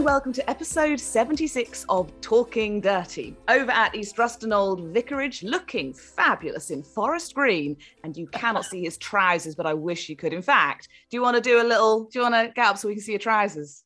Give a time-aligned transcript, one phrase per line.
[0.00, 3.36] And welcome to episode 76 of Talking Dirty.
[3.48, 8.82] Over at East Ruston Old Vicarage, looking fabulous in forest green, and you cannot see
[8.82, 10.32] his trousers, but I wish you could.
[10.32, 12.04] In fact, do you want to do a little?
[12.04, 13.84] Do you want to get up so we can see your trousers?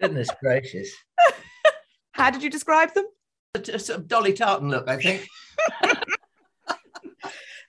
[0.00, 0.90] Goodness gracious.
[2.12, 3.04] How did you describe them?
[3.54, 5.28] A sort of Dolly Tartan look, I think.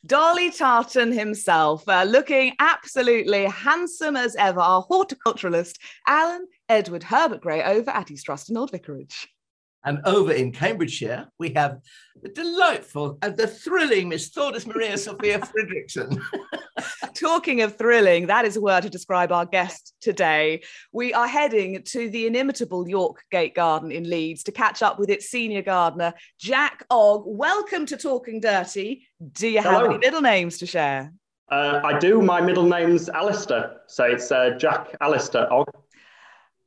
[0.05, 5.77] Dolly Tartan himself, uh, looking absolutely handsome as ever, our horticulturalist,
[6.07, 9.27] Alan Edward Herbert Gray, over at East Ruston Old Vicarage.
[9.85, 11.81] And over in Cambridgeshire, we have
[12.19, 16.19] the delightful and the thrilling Miss Thordis Maria Sophia Fridriksson.
[17.13, 20.63] Talking of thrilling, that is a word to describe our guest today.
[20.91, 25.11] We are heading to the inimitable York Gate Garden in Leeds to catch up with
[25.11, 27.21] its senior gardener, Jack Ogg.
[27.27, 29.05] Welcome to Talking Dirty.
[29.33, 29.85] Do you have Hello.
[29.91, 31.13] any middle names to share?
[31.51, 32.19] Uh, I do.
[32.19, 35.67] My middle name's Alistair, so it's uh, Jack Alistair Ogg.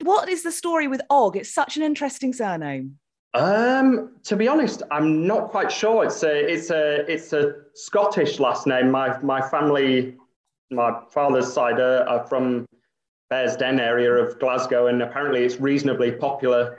[0.03, 1.37] What is the story with Ogg?
[1.37, 2.99] It's such an interesting surname.
[3.35, 6.05] Um, to be honest, I'm not quite sure.
[6.05, 8.91] It's a it's a it's a Scottish last name.
[8.91, 10.17] My my family,
[10.71, 12.67] my father's side are, are from
[13.31, 16.79] Bearsden area of Glasgow, and apparently it's reasonably popular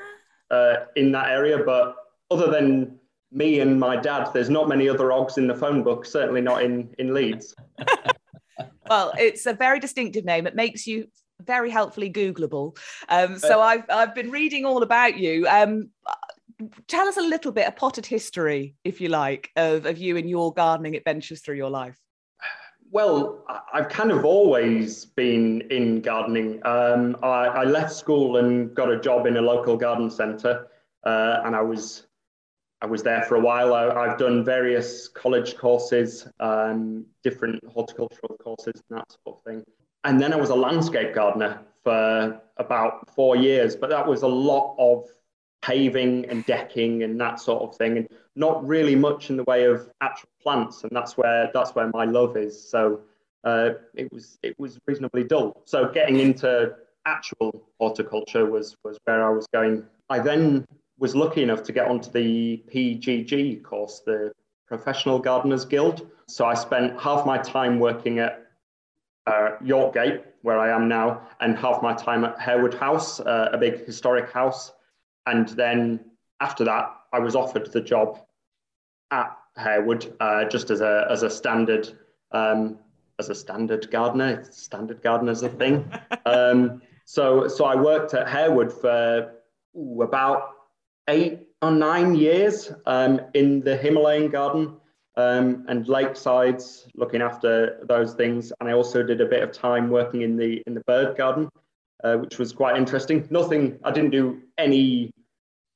[0.50, 1.60] uh, in that area.
[1.64, 1.96] But
[2.32, 2.98] other than
[3.32, 6.06] me and my dad, there's not many other Oggs in the phone book.
[6.06, 7.54] Certainly not in in Leeds.
[8.90, 10.48] well, it's a very distinctive name.
[10.48, 11.08] It makes you
[11.48, 12.78] very helpfully Googleable.
[13.10, 15.48] Um, so I've I've been reading all about you.
[15.48, 15.90] Um,
[16.88, 20.30] tell us a little bit, a potted history, if you like, of, of you and
[20.30, 22.00] your gardening adventures through your life.
[22.90, 26.62] Well, I've kind of always been in gardening.
[26.66, 30.68] Um, I, I left school and got a job in a local garden centre,
[31.04, 32.08] uh, and I was
[32.82, 33.74] I was there for a while.
[33.74, 39.66] I, I've done various college courses, um, different horticultural courses, and that sort of thing.
[40.04, 44.28] And then I was a landscape gardener for about four years, but that was a
[44.28, 45.06] lot of
[45.62, 49.66] paving and decking and that sort of thing, and not really much in the way
[49.66, 50.84] of actual plants.
[50.84, 52.70] And that's where that's where my love is.
[52.70, 53.02] So
[53.44, 55.62] uh, it was it was reasonably dull.
[55.66, 56.76] So getting into
[57.06, 59.84] actual horticulture was was where I was going.
[60.10, 60.66] I then
[61.00, 64.32] was lucky enough to get onto the PGG course, the
[64.68, 66.08] Professional Gardeners Guild.
[66.28, 68.47] So I spent half my time working at
[69.28, 73.50] uh, York Gate, where I am now, and half my time at Harewood House, uh,
[73.52, 74.72] a big historic house.
[75.26, 76.00] And then
[76.40, 78.20] after that, I was offered the job
[79.12, 81.90] at Harewood uh, just as a as a standard
[82.32, 82.80] um,
[83.20, 84.46] as a standard gardener.
[84.52, 85.92] Standard gardener's a thing.
[86.26, 89.34] um, so so I worked at Harewood for
[89.76, 90.52] ooh, about
[91.10, 94.78] eight or nine years um, in the Himalayan garden
[95.18, 98.54] um, and lakesides, looking after those things.
[98.60, 101.50] And I also did a bit of time working in the in the bird garden,
[102.04, 103.28] uh, which was quite interesting.
[103.30, 105.12] Nothing, I didn't do any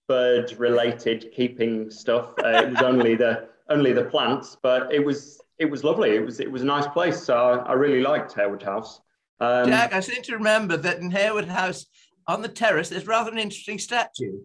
[0.08, 2.34] bird related keeping stuff.
[2.44, 6.12] Uh, it was only the only the plants, but it was it was lovely.
[6.12, 7.22] It was it was a nice place.
[7.22, 9.02] So I, I really liked Harewood House.
[9.40, 11.88] Um, Jack, I seem to remember that in Harewood House
[12.28, 14.38] on the terrace, there's rather an interesting statue.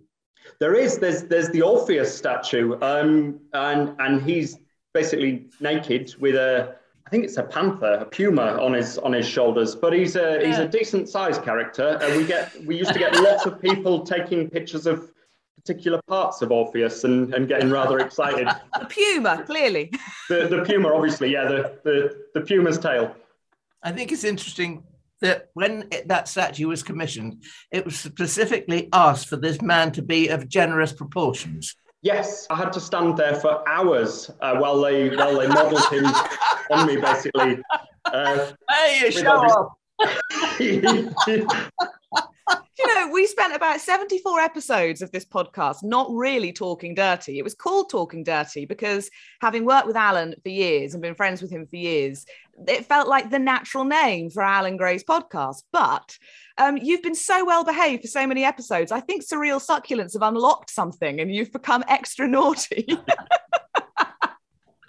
[0.59, 0.97] There is.
[0.97, 4.59] There's there's the Orpheus statue, um, and and he's
[5.01, 6.77] basically naked with a
[7.07, 9.77] I think it's a panther, a puma on his on his shoulders.
[9.77, 13.15] But he's a he's a decent sized character, and we get we used to get
[13.29, 15.13] lots of people taking pictures of
[15.57, 18.49] particular parts of Orpheus and, and getting rather excited.
[18.81, 19.93] The puma, clearly.
[20.29, 21.97] The the puma, obviously, yeah, the the,
[22.35, 23.15] the puma's tail.
[23.83, 24.83] I think it's interesting
[25.21, 30.03] that when it, that statue was commissioned, it was specifically asked for this man to
[30.03, 31.77] be of generous proportions.
[32.07, 36.05] Yes, I had to stand there for hours uh, while they while they modelled him
[36.71, 37.61] on me, basically.
[38.05, 39.73] Uh, Hey, show off.
[42.79, 47.39] you know, we spent about 74 episodes of this podcast not really talking dirty.
[47.39, 49.11] It was called Talking Dirty because
[49.41, 52.25] having worked with Alan for years and been friends with him for years,
[52.69, 55.63] it felt like the natural name for Alan Gray's podcast.
[55.73, 56.17] But
[56.59, 58.93] um, you've been so well behaved for so many episodes.
[58.93, 62.87] I think Surreal Succulents have unlocked something and you've become extra naughty.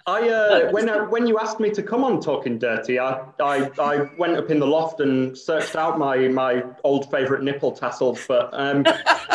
[0.08, 3.70] I uh, when I, when you asked me to come on Talking Dirty, I, I
[3.78, 8.24] I went up in the loft and searched out my my old favourite nipple tassels,
[8.26, 8.84] but um,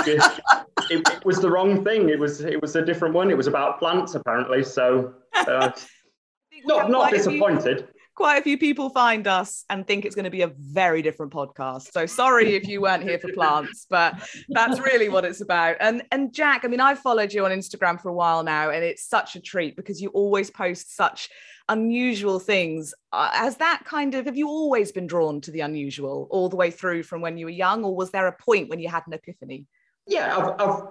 [0.08, 0.42] it,
[0.90, 2.10] it, was the wrong thing.
[2.10, 3.30] It was it was a different one.
[3.30, 4.64] It was about plants apparently.
[4.64, 5.72] So uh,
[6.66, 10.44] not not disappointed quite a few people find us and think it's going to be
[10.44, 11.92] a very different podcast.
[11.92, 14.15] So sorry if you weren't here for plants, but
[14.50, 15.77] that's really what it's about.
[15.80, 18.83] And and Jack, I mean, I've followed you on Instagram for a while now, and
[18.83, 21.30] it's such a treat because you always post such
[21.69, 22.94] unusual things.
[23.12, 26.56] Uh, has that kind of have you always been drawn to the unusual all the
[26.56, 29.04] way through from when you were young, or was there a point when you had
[29.07, 29.65] an epiphany?
[30.06, 30.81] Yeah, I've I've,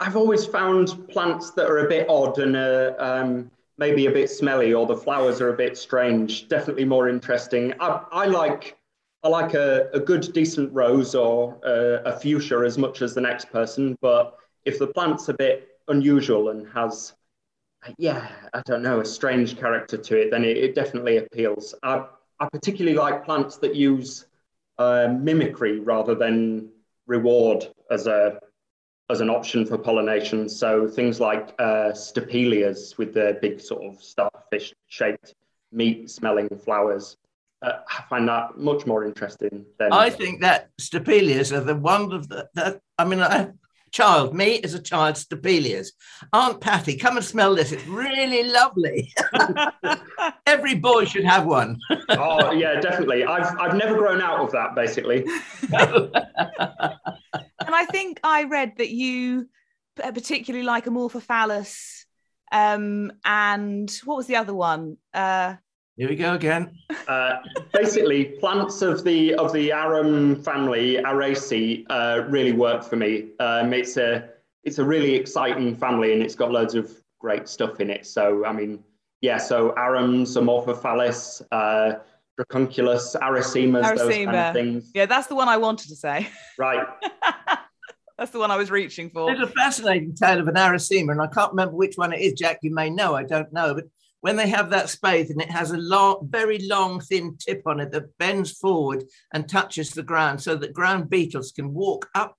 [0.00, 4.28] I've always found plants that are a bit odd and uh, um, maybe a bit
[4.28, 6.48] smelly or the flowers are a bit strange.
[6.48, 7.72] Definitely more interesting.
[7.80, 8.76] I, I like
[9.24, 13.20] I like a, a good decent rose or a, a fuchsia as much as the
[13.20, 17.14] next person, but if the plant's a bit unusual and has
[17.96, 21.74] yeah, I don't know, a strange character to it, then it, it definitely appeals.
[21.82, 22.04] I,
[22.40, 24.26] I particularly like plants that use
[24.78, 26.70] uh, mimicry rather than
[27.06, 28.40] reward as a
[29.10, 30.48] as an option for pollination.
[30.48, 35.34] So things like uh, stapelias with the big sort of starfish shaped
[35.72, 37.16] meat smelling flowers.
[37.60, 39.92] Uh, I find that much more interesting than.
[39.92, 43.50] I think that stapelias are the one of the, the I mean, I,
[43.90, 45.88] child, me as a child, stapelias.
[46.32, 47.72] Aunt Patty, come and smell this.
[47.72, 49.12] It's really lovely.
[50.46, 51.78] Every boy should have one.
[52.10, 53.24] oh yeah, definitely.
[53.24, 55.24] I've I've never grown out of that basically.
[55.72, 56.10] and
[57.74, 59.48] I think I read that you
[59.96, 62.04] particularly like Amorphophallus,
[62.52, 64.96] um, and what was the other one?
[65.12, 65.56] Uh,
[65.98, 66.78] here we go again.
[67.08, 67.38] Uh,
[67.72, 73.30] basically, plants of the of the arum family, Araceae, uh, really work for me.
[73.40, 74.30] Um, it's a
[74.62, 78.06] it's a really exciting family, and it's got loads of great stuff in it.
[78.06, 78.84] So, I mean,
[79.22, 79.38] yeah.
[79.38, 81.98] So, arums, Amorphophallus, uh,
[82.38, 84.92] Dracunculus, Arisaemas, those kind of things.
[84.94, 86.28] Yeah, that's the one I wanted to say.
[86.56, 86.86] Right.
[88.18, 89.26] that's the one I was reaching for.
[89.26, 92.34] There's a fascinating tale of an Arisaema, and I can't remember which one it is.
[92.34, 93.16] Jack, you may know.
[93.16, 93.86] I don't know, but
[94.20, 97.80] when they have that spathe and it has a long, very long, thin tip on
[97.80, 102.36] it that bends forward and touches the ground so that ground beetles can walk up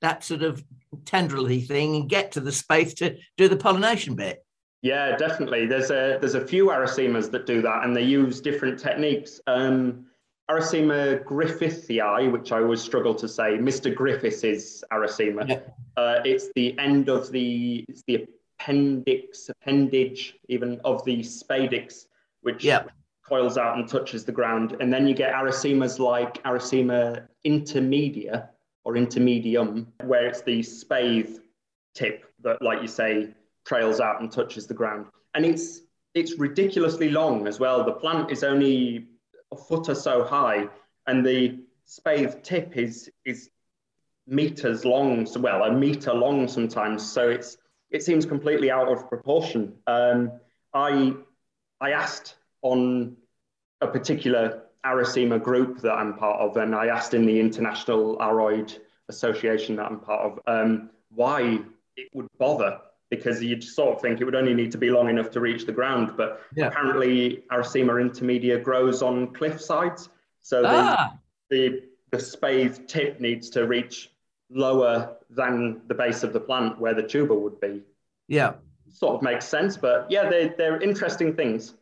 [0.00, 0.64] that sort of
[1.04, 4.44] tendrily thing and get to the spathe to do the pollination bit.
[4.82, 5.66] Yeah, definitely.
[5.66, 9.40] There's a there's a few arisaemas that do that, and they use different techniques.
[9.46, 10.06] Um,
[10.50, 13.94] Arisaema griffithii, which I always struggle to say, Mr.
[13.94, 15.48] Griffiths is Arisaema.
[15.48, 15.60] Yeah.
[15.96, 18.26] Uh, it's the end of the it's the
[18.60, 22.06] appendix, appendage even of the spadix,
[22.42, 22.84] which yeah.
[23.26, 24.76] coils out and touches the ground.
[24.80, 28.48] And then you get arisaemas like Arisaema intermedia
[28.84, 31.38] or intermedium, where it's the spathe
[31.94, 33.34] tip that, like you say,
[33.64, 35.06] trails out and touches the ground.
[35.34, 35.82] And it's
[36.14, 37.84] it's ridiculously long as well.
[37.84, 39.06] The plant is only
[39.52, 40.68] a foot or so high,
[41.06, 43.50] and the spathe tip is is
[44.26, 47.08] meters long, so well, a meter long sometimes.
[47.10, 47.56] So it's
[47.90, 49.74] it seems completely out of proportion.
[49.86, 50.32] Um,
[50.74, 51.14] I
[51.80, 53.16] I asked on
[53.80, 58.78] a particular Arisaema group that I'm part of, and I asked in the International Aroid
[59.08, 61.60] Association that I'm part of, um, why
[61.96, 62.78] it would bother
[63.10, 65.66] because you'd sort of think it would only need to be long enough to reach
[65.66, 66.12] the ground.
[66.16, 66.68] But yeah.
[66.68, 70.08] apparently, Arisaema intermedia grows on cliff sides,
[70.40, 71.18] so ah.
[71.48, 71.82] the, the
[72.12, 74.10] the spathe tip needs to reach
[74.50, 77.82] lower than the base of the plant where the tuber would be.
[78.28, 78.54] Yeah.
[78.92, 81.74] Sort of makes sense, but yeah, they're, they're interesting things.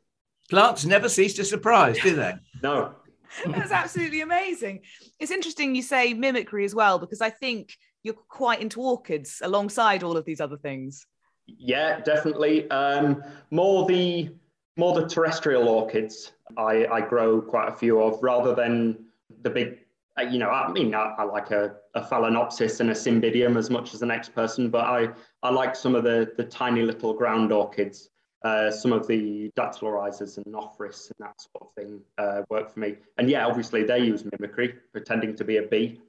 [0.51, 2.35] Plants never cease to surprise, do they?
[2.63, 2.95] no.
[3.47, 4.81] That's absolutely amazing.
[5.19, 10.03] It's interesting you say mimicry as well, because I think you're quite into orchids alongside
[10.03, 11.07] all of these other things.
[11.47, 12.71] Yeah, definitely.
[12.71, 14.31] Um, more the
[14.77, 19.07] more the terrestrial orchids I, I grow quite a few of rather than
[19.43, 19.79] the big
[20.23, 23.95] you know, I mean, I, I, like a, a phalaenopsis and a cymbidium as much
[23.95, 25.09] as the next person, but I,
[25.43, 28.11] I like some of the, the tiny little ground orchids.
[28.45, 32.79] Uh, some of the dactylorhizas and Ophrys and that sort of thing uh, work for
[32.79, 32.95] me.
[33.19, 36.01] And yeah, obviously they use mimicry, pretending to be a bee.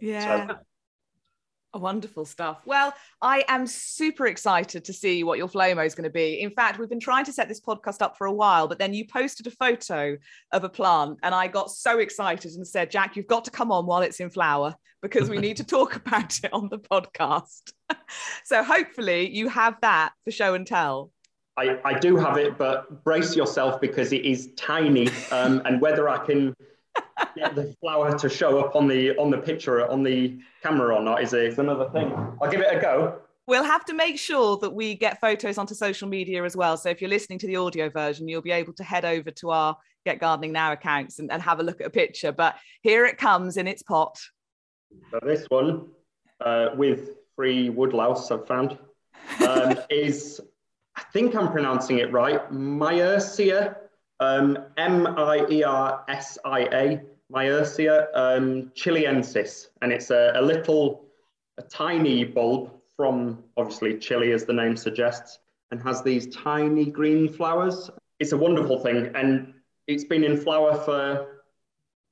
[0.00, 0.48] Yeah.
[0.48, 0.56] So,
[1.74, 2.62] Wonderful stuff.
[2.64, 6.40] Well, I am super excited to see what your Flomo is going to be.
[6.40, 8.94] In fact, we've been trying to set this podcast up for a while, but then
[8.94, 10.16] you posted a photo
[10.52, 13.70] of a plant, and I got so excited and said, Jack, you've got to come
[13.70, 17.72] on while it's in flower because we need to talk about it on the podcast.
[18.44, 21.10] so hopefully, you have that for show and tell.
[21.58, 26.08] I, I do have it, but brace yourself because it is tiny, um, and whether
[26.08, 26.54] I can
[27.36, 31.02] get the flower to show up on the on the picture on the camera or
[31.02, 32.12] not is, is another thing.
[32.40, 33.20] I'll give it a go.
[33.46, 36.76] We'll have to make sure that we get photos onto social media as well.
[36.76, 39.50] So if you're listening to the audio version, you'll be able to head over to
[39.50, 42.30] our Get Gardening Now accounts and, and have a look at a picture.
[42.30, 44.18] But here it comes in its pot.
[45.10, 45.86] So this one,
[46.44, 48.78] uh, with free woodlouse I've found,
[49.46, 50.40] um, is,
[50.96, 53.76] I think I'm pronouncing it right, Miersia,
[54.20, 55.80] um, M-I-E-R-S-I-A,
[57.32, 59.68] Miersia um, chiliensis.
[59.82, 61.04] And it's a, a little,
[61.58, 65.38] a tiny bulb from obviously Chile, as the name suggests,
[65.70, 67.90] and has these tiny green flowers.
[68.18, 69.54] It's a wonderful thing, and
[69.86, 71.42] it's been in flower for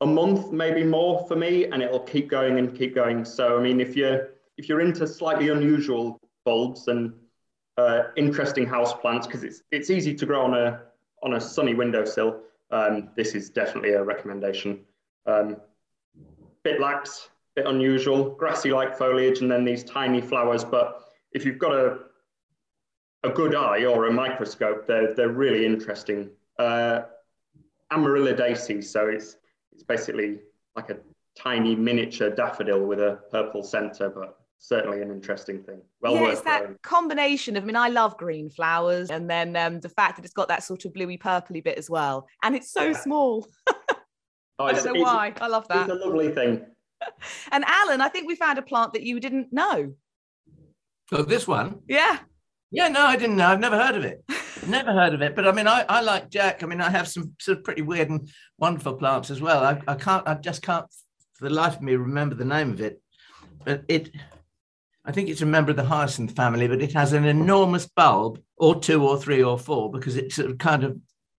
[0.00, 3.24] a month, maybe more for me, and it'll keep going and keep going.
[3.24, 7.12] So, I mean, if you're if you're into slightly unusual bulbs and
[7.76, 10.82] uh, interesting house plants, because it's it's easy to grow on a
[11.26, 12.40] on a sunny windowsill,
[12.70, 14.80] um, this is definitely a recommendation.
[15.26, 15.56] Um,
[16.62, 20.64] bit lax, bit unusual, grassy-like foliage, and then these tiny flowers.
[20.64, 21.02] But
[21.32, 21.98] if you've got a
[23.24, 26.30] a good eye or a microscope, they're they're really interesting.
[26.58, 27.02] Uh,
[27.92, 29.36] Amaryllidaceae, so it's
[29.72, 30.38] it's basically
[30.76, 30.98] like a
[31.36, 35.80] tiny miniature daffodil with a purple centre, but certainly an interesting thing.
[36.00, 36.78] Well yeah, it's that growing.
[36.82, 37.62] combination of.
[37.62, 40.62] I mean, I love green flowers, and then um, the fact that it's got that
[40.62, 43.00] sort of bluey purpley bit as well, and it's so yeah.
[43.00, 43.46] small.
[43.68, 43.74] oh,
[44.60, 45.32] I don't know why.
[45.40, 45.88] I love that.
[45.88, 46.64] It's a lovely thing.
[47.52, 49.94] and Alan, I think we found a plant that you didn't know.
[51.12, 51.80] Oh, this one?
[51.88, 52.18] Yeah.
[52.70, 53.46] Yeah, no, I didn't know.
[53.46, 54.24] I've never heard of it.
[54.66, 55.36] never heard of it.
[55.36, 56.62] But I mean, I, I like Jack.
[56.62, 59.62] I mean, I have some sort of pretty weird and wonderful plants as well.
[59.62, 60.86] I, I can't, I just can't
[61.34, 63.00] for the life of me remember the name of it.
[63.64, 64.10] But it,
[65.06, 68.40] I think it's a member of the hyacinth family, but it has an enormous bulb,
[68.56, 70.98] or two, or three, or four, because it sort of kind of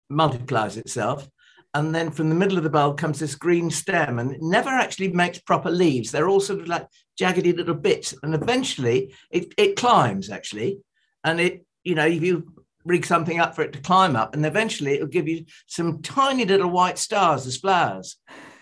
[0.09, 1.29] multiplies itself.
[1.73, 4.69] And then from the middle of the bulb comes this green stem and it never
[4.69, 6.11] actually makes proper leaves.
[6.11, 6.87] They're all sort of like
[7.19, 10.79] jaggedy little bits and eventually it, it climbs actually.
[11.23, 12.51] And it you know if you
[12.85, 16.45] rig something up for it to climb up and eventually it'll give you some tiny
[16.45, 18.17] little white stars as flowers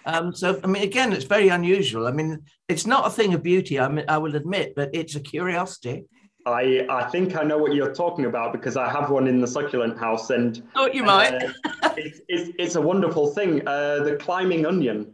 [0.05, 2.07] um, so i mean again it's very unusual.
[2.07, 5.15] I mean it's not a thing of beauty I, mean, I will admit but it's
[5.15, 6.05] a curiosity.
[6.47, 9.47] I, I think I know what you're talking about because I have one in the
[9.47, 11.33] succulent house and oh you might.
[11.33, 11.51] uh,
[11.97, 13.67] it's, it's, it's, a wonderful thing.
[13.67, 15.11] Uh, the climbing onion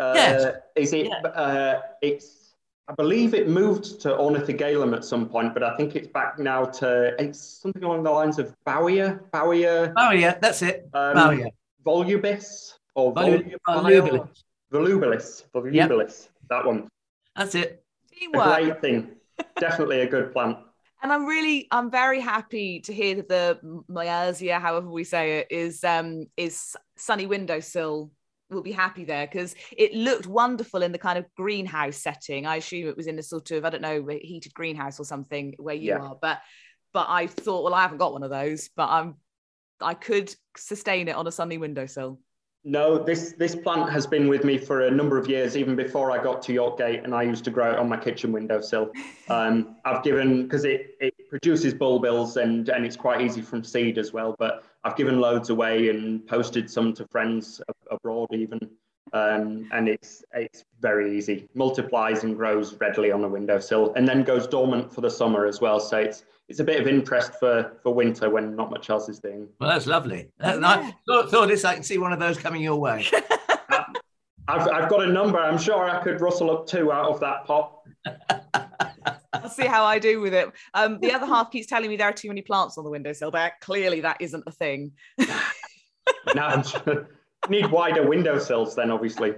[0.00, 0.56] uh, yes.
[0.74, 1.28] is it yeah.
[1.28, 2.54] Uh, it's
[2.88, 6.64] I believe it moved to ornithogalum at some point but I think it's back now
[6.64, 10.88] to it's something along the lines of Bowia Bowia Bowia that's it.
[10.92, 11.50] Um, Bowia
[11.86, 16.30] volubis or Volu- volubilis volubilis volubilis yep.
[16.50, 16.88] that one
[17.36, 18.46] that's it Teamwork.
[18.46, 18.98] a great thing
[19.58, 20.58] definitely a good plant.
[21.00, 25.46] And I'm really, I'm very happy to hear that the Miersia, however we say it,
[25.48, 28.10] is um is sunny windowsill.
[28.50, 32.46] We'll be happy there because it looked wonderful in the kind of greenhouse setting.
[32.46, 35.54] I assume it was in a sort of, I don't know, heated greenhouse or something
[35.58, 35.98] where you yeah.
[35.98, 36.16] are.
[36.20, 36.40] But
[36.92, 39.14] but I thought, well, I haven't got one of those, but I'm
[39.80, 42.18] I could sustain it on a sunny windowsill.
[42.64, 46.10] No, this this plant has been with me for a number of years, even before
[46.10, 48.92] I got to York Gate, and I used to grow it on my kitchen windowsill.
[49.30, 53.98] Um, I've given because it, it produces bulbils and and it's quite easy from seed
[53.98, 54.34] as well.
[54.38, 57.60] But I've given loads away and posted some to friends
[57.90, 58.58] abroad even,
[59.12, 61.48] um, and it's it's very easy.
[61.54, 65.60] Multiplies and grows readily on the windowsill, and then goes dormant for the summer as
[65.60, 65.80] well.
[65.80, 69.18] So it's it's a bit of interest for for winter when not much else is
[69.18, 69.48] doing.
[69.60, 70.28] Well, that's lovely.
[70.40, 70.60] Yeah.
[70.62, 71.64] I thought, thought this.
[71.64, 73.06] I can see one of those coming your way.
[73.70, 73.84] uh,
[74.48, 75.38] I've, I've got a number.
[75.38, 77.80] I'm sure I could rustle up two out of that pot.
[79.34, 80.50] I'll see how I do with it.
[80.72, 83.30] Um, the other half keeps telling me there are too many plants on the windowsill,
[83.30, 84.92] but clearly that isn't a thing.
[85.18, 87.08] no, I'm sure,
[87.48, 89.34] need wider windowsills then obviously.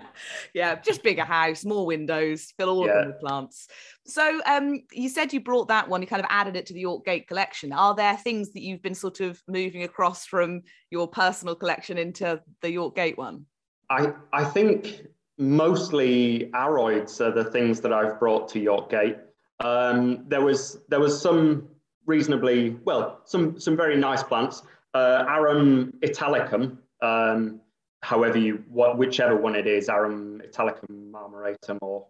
[0.55, 2.93] Yeah just bigger house more windows fill all yeah.
[2.93, 3.69] of them with plants.
[4.07, 6.81] So um you said you brought that one you kind of added it to the
[6.81, 7.73] york gate collection.
[7.73, 12.41] Are there things that you've been sort of moving across from your personal collection into
[12.63, 13.47] the york gate one?
[13.91, 15.03] I i think
[15.39, 19.17] mostly aroids are the things that i've brought to York Gate
[19.61, 21.69] um there was there was some
[22.07, 24.63] reasonably well some some very nice plants.
[24.93, 27.61] Uh, arum italicum um,
[28.03, 32.07] however you, what, whichever one it is, Arum italicum marmoratum or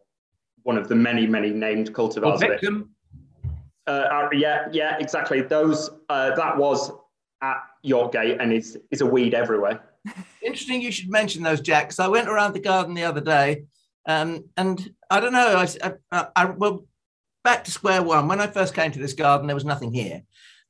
[0.63, 2.43] one of the many, many named cultivars.
[3.87, 5.41] Uh, yeah, yeah, exactly.
[5.41, 6.93] Those uh, that was
[7.43, 9.83] at York Gate and is is a weed everywhere.
[10.45, 11.89] Interesting, you should mention those, Jack.
[11.89, 13.65] Because I went around the garden the other day,
[14.07, 15.57] um, and I don't know.
[15.57, 16.87] I, I, I, well,
[17.43, 18.29] back to square one.
[18.29, 20.23] When I first came to this garden, there was nothing here,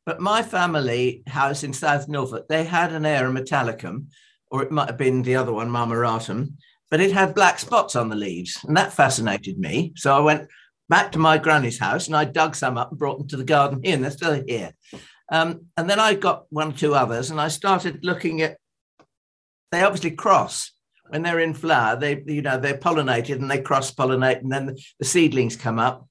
[0.06, 4.06] but my family house in South Norfolk, they had an Arum italicum,
[4.50, 6.54] or it might have been the other one, Marmoratum,
[6.90, 9.92] but it had black spots on the leaves, and that fascinated me.
[9.96, 10.48] So I went,
[10.90, 13.44] back to my granny's house and I dug some up and brought them to the
[13.44, 14.72] garden here, and they're still here.
[15.32, 18.58] Um, and then I got one or two others, and I started looking at.
[19.70, 20.72] They obviously cross
[21.08, 21.94] when they're in flower.
[21.94, 25.78] They, you know, they're pollinated and they cross pollinate, and then the, the seedlings come
[25.78, 26.08] up.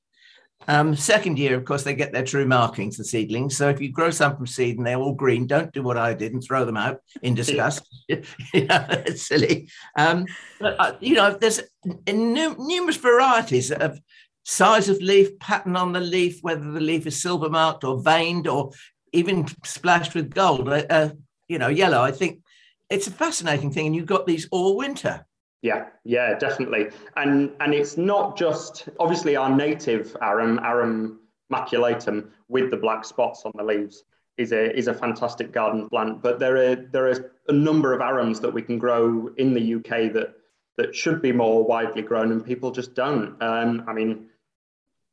[0.67, 3.57] Um, second year, of course, they get their true markings, the seedlings.
[3.57, 6.13] So if you grow some from seed and they're all green, don't do what I
[6.13, 7.87] did and throw them out in disgust.
[8.07, 8.21] you
[8.53, 9.69] know, it's silly.
[9.97, 10.25] Um,
[10.59, 11.61] but, uh, you know, there's
[12.07, 13.99] numerous varieties of
[14.43, 18.47] size of leaf, pattern on the leaf, whether the leaf is silver marked or veined
[18.47, 18.71] or
[19.13, 21.09] even splashed with gold, uh, uh,
[21.47, 22.01] you know, yellow.
[22.01, 22.41] I think
[22.89, 23.87] it's a fascinating thing.
[23.87, 25.25] And you've got these all winter.
[25.61, 26.89] Yeah, yeah, definitely.
[27.15, 31.19] And and it's not just obviously our native arum, arum
[31.51, 34.03] maculatum with the black spots on the leaves
[34.37, 36.21] is a is a fantastic garden plant.
[36.21, 39.75] But there are there are a number of arums that we can grow in the
[39.75, 40.35] UK that
[40.77, 43.35] that should be more widely grown and people just don't.
[43.43, 44.27] Um, I mean,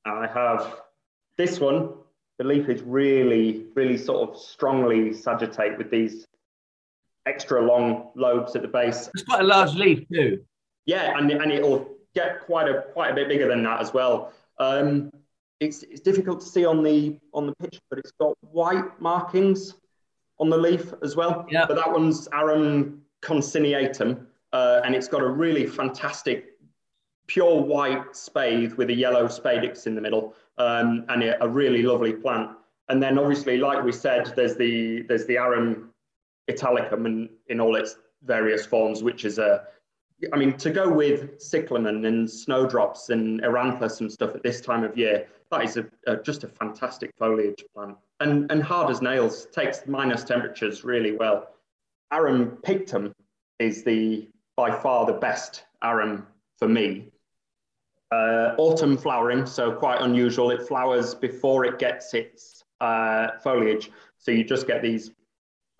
[0.04, 0.80] I have
[1.36, 1.90] this one.
[2.38, 6.26] The leaf is really, really sort of strongly sagittate with these
[7.26, 9.10] extra long lobes at the base.
[9.14, 10.42] It's quite a large leaf too.
[10.86, 14.32] Yeah, and, and it'll get quite a quite a bit bigger than that as well.
[14.58, 15.10] Um,
[15.60, 19.74] it's, it's difficult to see on the on the picture, but it's got white markings
[20.38, 21.46] on the leaf as well.
[21.50, 21.66] Yeah.
[21.66, 26.52] But that one's Arum concinnatum, uh, and it's got a really fantastic
[27.26, 31.82] pure white spathe with a yellow spadix in the middle, um, and a, a really
[31.82, 32.50] lovely plant.
[32.88, 35.90] And then obviously, like we said, there's the there's the Arum
[36.48, 39.64] italicum in, in all its various forms, which is a,
[40.32, 44.84] I mean, to go with cyclamen and snowdrops and eranthis and stuff at this time
[44.84, 47.96] of year, that is a, a, just a fantastic foliage plant.
[48.20, 51.50] And, and hard as nails, takes minus temperatures really well.
[52.12, 53.12] Arum pictum
[53.58, 56.26] is the by far the best arum
[56.58, 57.08] for me.
[58.10, 60.50] Uh, autumn flowering, so quite unusual.
[60.50, 63.90] It flowers before it gets its uh, foliage.
[64.18, 65.10] So you just get these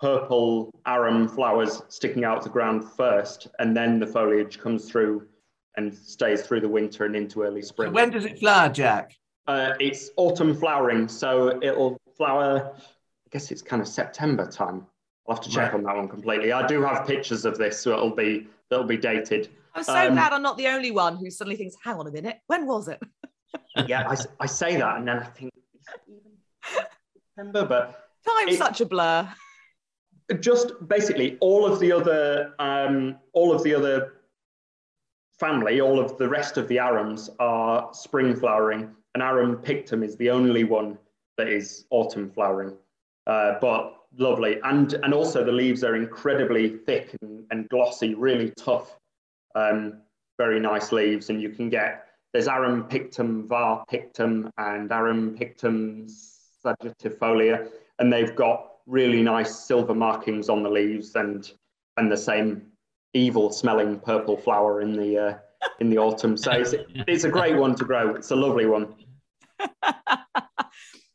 [0.01, 5.27] purple arum flowers sticking out of the ground first, and then the foliage comes through
[5.77, 7.89] and stays through the winter and into early spring.
[7.89, 9.15] So when does it flower, Jack?
[9.47, 12.73] Uh, it's autumn flowering, so it'll flower.
[12.77, 14.87] I guess it's kind of September time.
[15.29, 15.75] I'll have to check right.
[15.75, 16.53] on that one completely.
[16.53, 19.51] I do have pictures of this, so it'll be that'll be dated.
[19.75, 22.11] I'm so um, glad I'm not the only one who suddenly thinks, "Hang on a
[22.11, 23.01] minute, when was it?"
[23.87, 25.53] yeah, I, I say that, and then I think
[27.35, 29.29] September, but time's such a blur
[30.41, 34.15] just basically all of the other um, all of the other
[35.39, 40.17] family, all of the rest of the arums are spring flowering, and arum pictum is
[40.17, 40.99] the only one
[41.37, 42.75] that is autumn flowering.
[43.27, 48.51] Uh, but lovely, and and also the leaves are incredibly thick and, and glossy, really
[48.57, 48.99] tough.
[49.55, 50.03] Um,
[50.39, 56.07] very nice leaves, and you can get there's arum pictum, var pictum, and arum pictum
[56.65, 61.51] sagittarifolia, and they've got really nice silver markings on the leaves and
[61.97, 62.63] and the same
[63.15, 65.35] evil smelling purple flower in the uh,
[65.81, 66.37] in the autumn.
[66.37, 66.75] So it's,
[67.09, 68.15] it's a great one to grow.
[68.15, 68.95] It's a lovely one.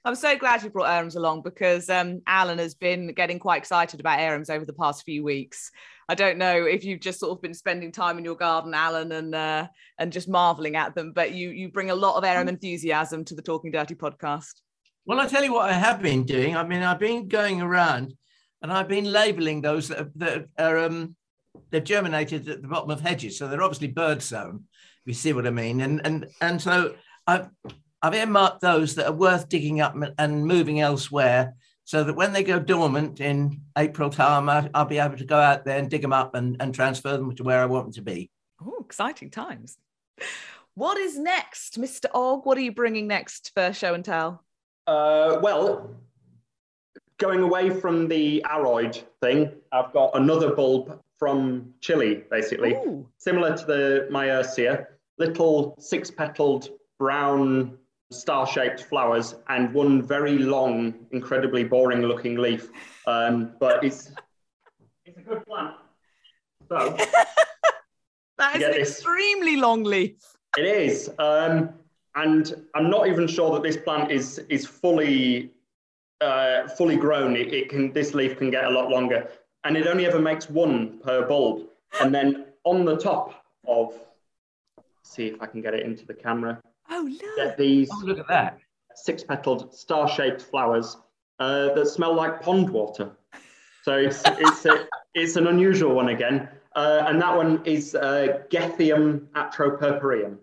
[0.04, 4.00] I'm so glad you brought arums along because um, Alan has been getting quite excited
[4.00, 5.70] about arums over the past few weeks.
[6.10, 9.12] I don't know if you've just sort of been spending time in your garden, Alan,
[9.12, 9.68] and uh,
[10.00, 13.36] and just marveling at them, but you you bring a lot of arum enthusiasm to
[13.36, 14.54] the Talking Dirty podcast.
[15.06, 16.56] Well, I tell you what I have been doing.
[16.56, 18.14] I mean, I've been going around
[18.62, 21.16] and I've been labeling those that are, that are um,
[21.70, 24.66] they're germinated at the bottom of hedges, so they're obviously bird sown.
[25.06, 25.82] You see what I mean?
[25.82, 27.50] And and and so I've
[28.02, 32.44] I've earmarked those that are worth digging up and moving elsewhere, so that when they
[32.44, 36.02] go dormant in April time, I, will be able to go out there and dig
[36.02, 38.30] them up and, and transfer them to where I want them to be.
[38.64, 39.78] Oh, exciting times!
[40.76, 42.06] What is next, Mr.
[42.14, 42.46] Ogg?
[42.46, 44.44] What are you bringing next for show and tell?
[44.88, 45.96] Uh, well,
[47.18, 53.08] going away from the aroid thing, I've got another bulb from Chile, basically, Ooh.
[53.18, 54.88] similar to the Miersia,
[55.20, 57.78] little six-petaled brown
[58.12, 62.70] star-shaped flowers and one very long, incredibly boring-looking leaf.
[63.06, 64.12] Um, but it's
[65.06, 65.76] it's a good plant.
[66.70, 66.98] So
[68.38, 68.90] that is an this.
[68.90, 70.16] extremely long leaf.
[70.58, 71.10] It is.
[71.20, 71.70] Um,
[72.16, 75.52] and I'm not even sure that this plant is is fully
[76.20, 77.36] uh, fully grown.
[77.36, 79.30] It, it, can this leaf can get a lot longer,
[79.64, 81.68] and it only ever makes one per bulb.
[82.00, 83.94] And then on the top of,
[85.04, 86.62] see if I can get it into the camera.
[86.90, 87.36] Oh look!
[87.38, 87.90] Get these.
[87.92, 88.60] Oh, look at that!
[88.94, 90.98] Six-petaled, star-shaped flowers
[91.40, 93.12] uh, that smell like pond water.
[93.84, 98.40] So it's it's a, it's an unusual one again, uh, and that one is uh,
[98.50, 100.38] Gethyum atropurpureum.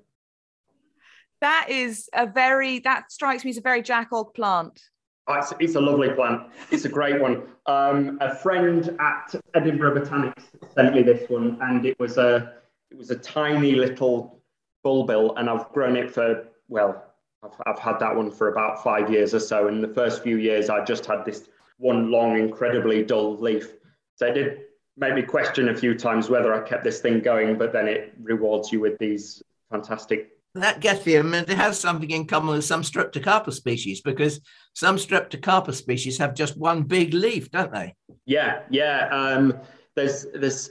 [1.41, 4.81] That is a very, that strikes me as a very Jack Ogg plant.
[5.29, 6.51] Oh, it's, it's, a lovely plant.
[6.71, 7.43] It's a great one.
[7.67, 12.55] Um, a friend at Edinburgh Botanics sent me this one, and it was a
[12.91, 14.41] it was a tiny little
[14.85, 17.05] bulbil, and I've grown it for well,
[17.43, 19.69] I've, I've had that one for about five years or so.
[19.69, 23.75] In the first few years, I just had this one long, incredibly dull leaf.
[24.17, 24.61] So it did
[24.97, 28.15] make me question a few times whether I kept this thing going, but then it
[28.21, 33.55] rewards you with these fantastic that Gethyum, it has something in common with some Streptocarpus
[33.55, 34.41] species because
[34.75, 37.95] some Streptocarpus species have just one big leaf, don't they?
[38.27, 39.09] Yeah, yeah.
[39.11, 39.59] Um,
[39.95, 40.71] there's there's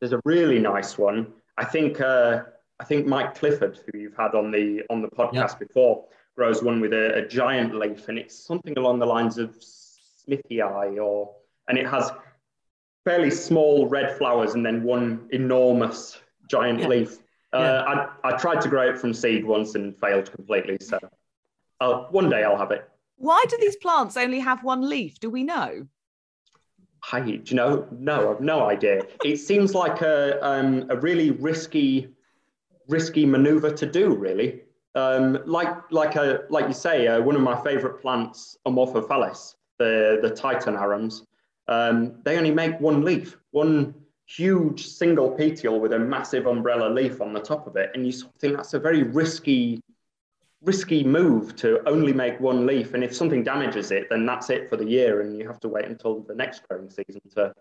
[0.00, 1.32] there's a really nice one.
[1.58, 2.42] I think uh,
[2.78, 6.04] I think Mike Clifford, who you've had on the on the podcast before,
[6.36, 10.62] grows one with a, a, giant leaf, and it's something along the lines of Smithy
[10.62, 11.34] Eye, or
[11.68, 12.12] and it has
[13.04, 16.18] fairly small red flowers and then one enormous
[16.50, 16.88] giant yeah.
[16.88, 17.18] leaf.
[17.52, 20.78] Uh, I, I tried to grow it from seed once and failed completely.
[20.80, 20.98] So
[21.80, 22.88] uh, one day I'll have it.
[23.16, 25.18] Why do these plants only have one leaf?
[25.20, 25.86] Do we know?
[27.12, 27.86] I, do you know?
[27.92, 29.02] No, I've no idea.
[29.24, 32.08] It seems like a, um, a really risky,
[32.88, 34.62] risky maneuver to do, really.
[34.94, 40.18] Um, like, like, a, like you say, uh, one of my favorite plants, Amorphophallus, the,
[40.22, 41.22] the Titanarums,
[41.68, 43.94] um, they only make one leaf, one
[44.26, 47.90] huge single petiole with a massive umbrella leaf on the top of it.
[47.94, 49.80] And you think that's a very risky,
[50.62, 52.94] risky move to only make one leaf.
[52.94, 55.20] And if something damages it, then that's it for the year.
[55.20, 57.54] And you have to wait until the next growing season to,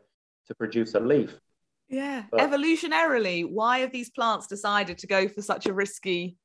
[0.48, 1.40] to produce a leaf.
[1.88, 2.24] Yeah.
[2.32, 6.36] But, Evolutionarily, why have these plants decided to go for such a risky,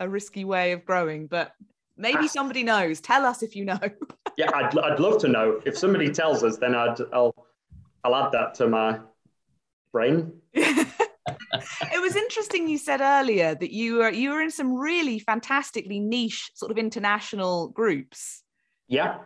[0.00, 1.28] a risky way of growing?
[1.28, 1.52] But
[1.96, 2.26] maybe ah.
[2.26, 3.00] somebody knows.
[3.00, 3.78] Tell us if you know.
[4.36, 5.60] yeah, I'd, I'd love to know.
[5.64, 7.34] If somebody tells us, then I'd, I'll,
[8.02, 8.98] I'll add that to my
[9.92, 10.32] brain.
[10.54, 16.00] it was interesting you said earlier that you were you were in some really fantastically
[16.00, 18.42] niche sort of international groups.
[18.88, 19.18] Yeah.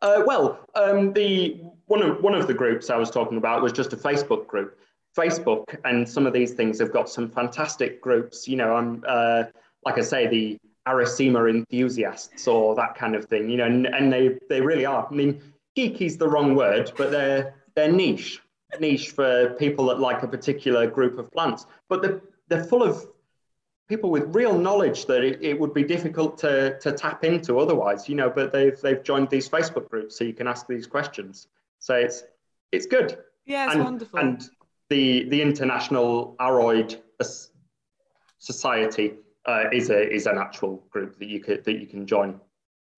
[0.00, 3.72] Uh, well, um, the one of one of the groups I was talking about was
[3.72, 4.78] just a Facebook group.
[5.16, 8.48] Facebook and some of these things have got some fantastic groups.
[8.48, 9.44] You know, I'm uh,
[9.84, 13.48] like I say, the Arisaema enthusiasts or that kind of thing.
[13.48, 15.06] You know, and, and they they really are.
[15.08, 15.40] I mean,
[15.76, 18.40] geeky is the wrong word, but they're they're niche
[18.80, 23.06] niche for people that like a particular group of plants, but they're, they're full of
[23.88, 28.08] people with real knowledge that it, it would be difficult to, to tap into otherwise,
[28.08, 31.48] you know, but they've, they've joined these Facebook groups so you can ask these questions.
[31.78, 32.24] So it's,
[32.70, 33.18] it's good.
[33.44, 34.18] Yeah, it's and, wonderful.
[34.18, 34.48] And
[34.88, 37.00] the, the International Aroid
[38.38, 39.14] Society
[39.46, 42.40] uh, is, a, is an actual group that you, could, that you can join.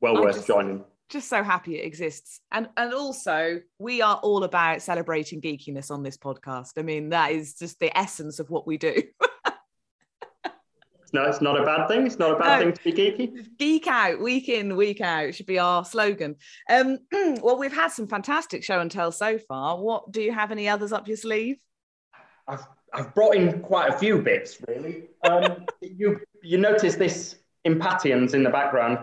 [0.01, 0.85] Well worth just, joining
[1.15, 2.41] just so happy it exists.
[2.53, 6.73] And and also we are all about celebrating geekiness on this podcast.
[6.77, 9.01] I mean, that is just the essence of what we do.
[11.13, 12.05] no, it's not a bad thing.
[12.05, 12.65] It's not a bad no.
[12.65, 13.47] thing to be geeky.
[13.59, 16.35] Geek out, week in, week out should be our slogan.
[16.69, 16.99] Um,
[17.41, 19.81] well, we've had some fantastic show and tell so far.
[19.81, 21.57] What do you have any others up your sleeve?
[22.49, 25.05] I've I've brought in quite a few bits, really.
[25.23, 28.99] Um, you you notice this impatiens in the background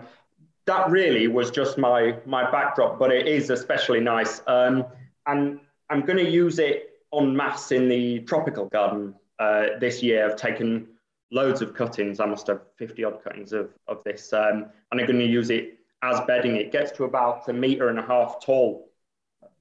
[0.66, 4.42] that really was just my my backdrop, but it is especially nice.
[4.46, 4.84] Um,
[5.26, 10.24] and I'm going to use it en masse in the tropical garden uh, this year.
[10.24, 10.88] I've taken
[11.30, 12.20] loads of cuttings.
[12.20, 14.32] I must have 50 odd cuttings of, of this.
[14.32, 16.56] Um, and I'm going to use it as bedding.
[16.56, 18.90] It gets to about a meter and a half tall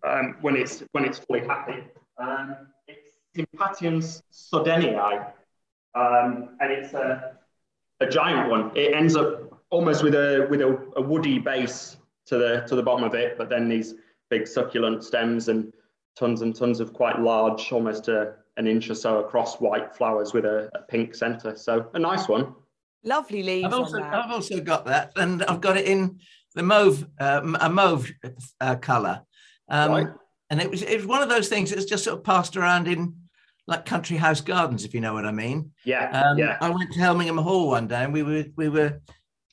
[0.07, 1.83] um, when it's when it's fully happy.
[2.17, 2.55] Um,
[2.87, 5.25] it's Impatiens sodenii,
[5.95, 7.37] um, and it's a,
[8.01, 8.71] a giant one.
[8.75, 12.83] It ends up almost with a with a, a, woody base to the to the
[12.83, 13.95] bottom of it, but then these
[14.29, 15.73] big succulent stems and
[16.17, 20.33] tons and tons of quite large, almost a, an inch or so across white flowers
[20.33, 21.55] with a, a pink centre.
[21.55, 22.53] So a nice one.
[23.03, 23.65] Lovely leaves.
[23.65, 26.19] I've also, I've also got that, and I've got it in
[26.53, 28.11] the mauve, uh, a mauve
[28.59, 29.21] uh, colour.
[29.69, 30.07] Um, right.
[30.49, 32.87] And it was it was one of those things that's just sort of passed around
[32.87, 33.15] in
[33.67, 35.71] like country house gardens, if you know what I mean.
[35.85, 36.09] Yeah.
[36.09, 36.57] Um, yeah.
[36.59, 39.01] I went to Helmingham Hall one day, and we were we were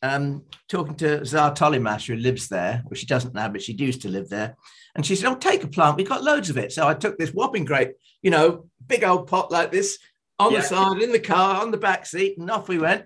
[0.03, 4.03] um, talking to Zara Tolimash, who lives there, which she doesn't now, but she used
[4.03, 4.57] to live there.
[4.95, 5.97] And she said, Oh, take a plant.
[5.97, 6.73] We've got loads of it.
[6.73, 9.99] So I took this whopping great, you know, big old pot like this
[10.39, 10.61] on yeah.
[10.61, 13.05] the side, in the car, on the back seat, and off we went.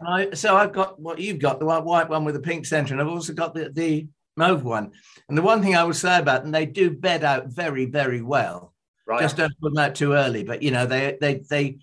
[0.00, 2.94] And I, so I've got what you've got, the white one with the pink center,
[2.94, 4.92] and I've also got the, the mauve one.
[5.28, 8.22] And the one thing I will say about them, they do bed out very, very
[8.22, 8.72] well.
[9.06, 9.20] Right.
[9.20, 10.44] Just don't put them out too early.
[10.44, 11.78] But you know, they they they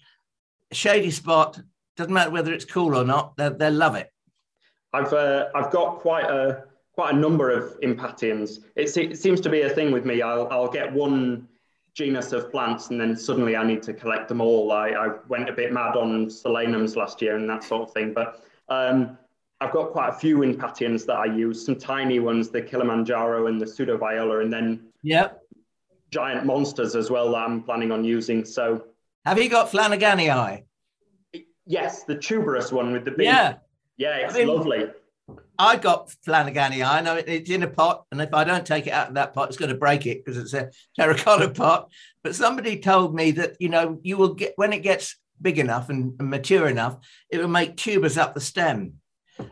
[0.72, 1.60] shady spot,
[1.98, 4.10] doesn't matter whether it's cool or not, they they love it.
[4.96, 8.62] I've uh, I've got quite a quite a number of impatiens.
[8.76, 10.22] It, it seems to be a thing with me.
[10.22, 11.48] I'll I'll get one
[11.94, 14.72] genus of plants and then suddenly I need to collect them all.
[14.72, 18.14] I, I went a bit mad on solanums last year and that sort of thing.
[18.14, 19.18] But Um,
[19.62, 23.62] I've got quite a few impatiens that I use, some tiny ones, the Kilimanjaro and
[23.62, 24.68] the Pseudoviola, and then
[25.04, 25.42] Yep.
[26.12, 28.44] giant monsters as well that I'm planning on using.
[28.44, 28.64] So
[29.26, 30.64] Have you got Flanaganii?
[31.66, 33.56] yes, the tuberous one with the big Yeah.
[33.98, 34.88] Yeah, it's I mean- lovely.
[35.58, 36.86] I got Flanaganii.
[36.86, 39.34] I know it's in a pot, and if I don't take it out of that
[39.34, 41.90] pot, it's going to break it because it's a terracotta pot.
[42.24, 45.90] But somebody told me that you know you will get when it gets big enough
[45.90, 46.98] and and mature enough,
[47.30, 48.96] it will make tubers up the stem,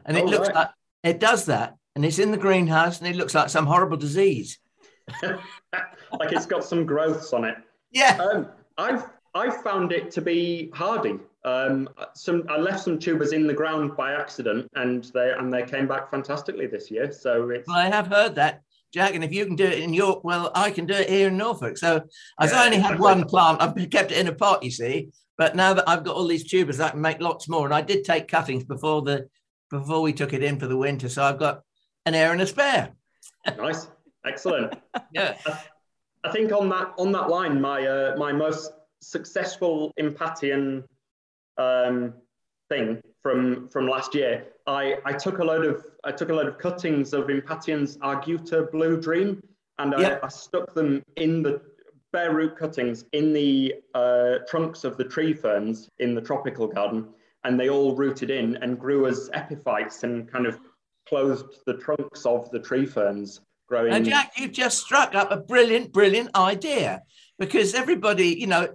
[0.06, 0.56] and it Oh, looks right.
[0.56, 0.70] like
[1.04, 4.60] it does that, and it's in the greenhouse, and it looks like some horrible disease.
[5.24, 7.56] like it's got some growths on it.
[7.92, 11.18] Yeah, Um, I've I've found it to be hardy.
[11.46, 15.64] Um, some I left some tubers in the ground by accident, and they and they
[15.64, 17.12] came back fantastically this year.
[17.12, 18.62] So it's well, I have heard that.
[18.94, 21.30] Jack, and if you can do it in York, well, I can do it here
[21.30, 21.78] in Norfolk.
[21.78, 22.04] So
[22.38, 23.04] I've Yeah, only had exactly.
[23.04, 23.60] one plant.
[23.62, 25.10] I've kept it in a pot, you see.
[25.36, 27.66] But now that I've got all these tubers, I can make lots more.
[27.66, 29.28] And I did take cuttings before the
[29.72, 31.10] before we took it in for the winter.
[31.10, 31.62] So I've got
[32.06, 32.94] an air and a spare.
[33.58, 33.88] nice,
[34.26, 34.76] excellent.
[35.12, 35.38] Yeah.
[36.24, 40.84] I think on that on that line, my uh, my most successful Impatian
[41.58, 42.14] um,
[42.70, 46.48] thing from from last year, I, I took a load of I took a load
[46.48, 49.42] of cuttings of Impatiens Arguta Blue Dream,
[49.80, 50.20] and I, Yeah.
[50.24, 51.62] I stuck them in the
[52.12, 57.10] bare root cuttings in the uh, trunks of the tree ferns in the tropical garden,
[57.44, 60.60] and they all rooted in and grew as epiphytes and kind of
[61.08, 63.92] clothed the trunks of the tree ferns growing.
[63.92, 67.02] Now, Jack, you've just struck up a brilliant, brilliant idea
[67.40, 68.68] because everybody, you know,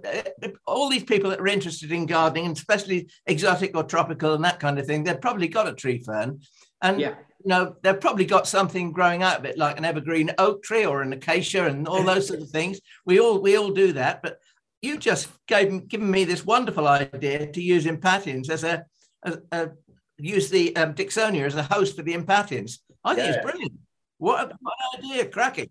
[0.43, 4.43] uh, all these people that are interested in gardening, and especially exotic or tropical and
[4.43, 6.41] that kind of thing, they've probably got a tree fern.
[6.81, 7.15] And, Yeah.
[7.43, 10.85] you know, they've probably got something growing out of it, like an evergreen oak tree
[10.85, 12.79] or an acacia and all those sort of things.
[13.05, 14.21] We all we all do that.
[14.21, 14.39] But
[14.81, 18.85] you just gave given me this wonderful idea to use impatiens as a,
[19.23, 19.69] as a
[20.17, 22.79] use the um, Dicksonia as a host for the impatiens.
[23.03, 23.33] I think Yeah.
[23.35, 23.73] it's brilliant.
[24.19, 25.69] What, a, what idea, cracking.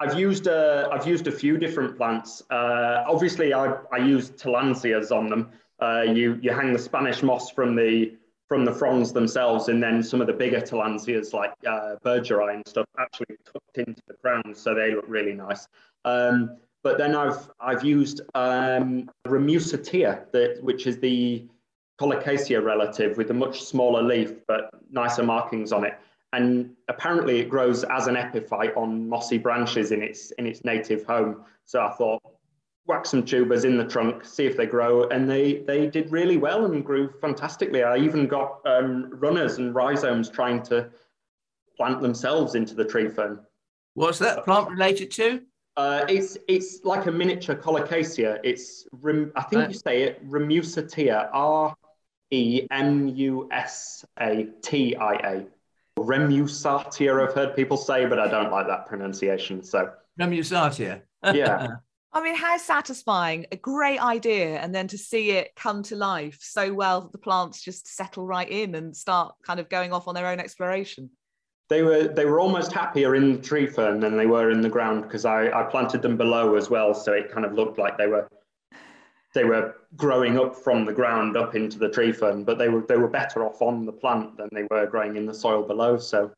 [0.00, 2.42] I've used uh, I've used a few different plants.
[2.50, 5.50] Uh, obviously, I, I use tillandsias on them.
[5.80, 8.16] Uh, you you hang the Spanish moss from the
[8.48, 12.66] from the fronds themselves, and then some of the bigger tillandsias like uh, bergeri and
[12.66, 15.68] stuff actually tucked into the crowns, so they look really nice.
[16.06, 21.46] Um, but then I've I've used um, Remusatia, that which is the
[21.98, 25.98] Colocasia relative with a much smaller leaf but nicer markings on it
[26.32, 31.04] and apparently it grows as an epiphyte on mossy branches in its in its native
[31.04, 31.44] home.
[31.64, 32.22] So I thought,
[32.86, 36.36] whack some tubers in the trunk, see if they grow, and they they did really
[36.36, 37.82] well and grew fantastically.
[37.82, 40.90] I even got um, runners and rhizomes trying to
[41.76, 43.40] plant themselves into the tree fern.
[43.94, 45.42] What's that plant related to?
[45.76, 48.38] Uh, it's it's like a miniature colocasia.
[48.44, 49.70] It's rem, I think Right.
[49.70, 51.74] you say it remusatia, R
[52.30, 55.46] E M U S A T I A.
[55.98, 59.62] Remusatia, I've heard people say, but I don't like that pronunciation.
[59.62, 61.02] So Remusatia.
[61.24, 61.68] Yeah.
[62.12, 64.58] I mean, how satisfying, a great idea.
[64.58, 68.26] And then to see it come to life so well that the plants just settle
[68.26, 71.10] right in and start kind of going off on their own exploration.
[71.68, 74.68] they were they were almost happier in the tree fern than they were in the
[74.68, 77.96] ground because I, I planted them below as well, so it kind of looked like
[77.96, 78.28] they were
[79.34, 82.82] they were growing up from the ground up into the tree fern, but they were
[82.82, 85.98] they were better off on the plant than they were growing in the soil below.
[85.98, 86.32] So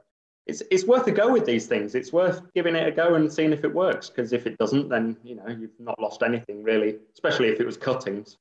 [0.47, 1.95] it's it's worth a go with these things.
[1.95, 4.11] It's worth giving it a go and seeing if it works.
[4.11, 6.97] Because if it doesn't, then you know you've not lost anything really.
[7.15, 8.37] Especially if it was cuttings.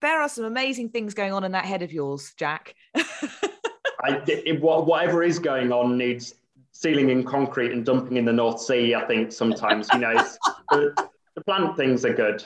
[0.00, 2.74] There are some amazing things going on in that head of yours, Jack.
[4.04, 6.34] I, it, whatever is going on needs
[6.72, 8.96] sealing in concrete and dumping in the North Sea.
[8.96, 10.38] I think sometimes you know it's,
[10.70, 12.44] the, the plant things are good.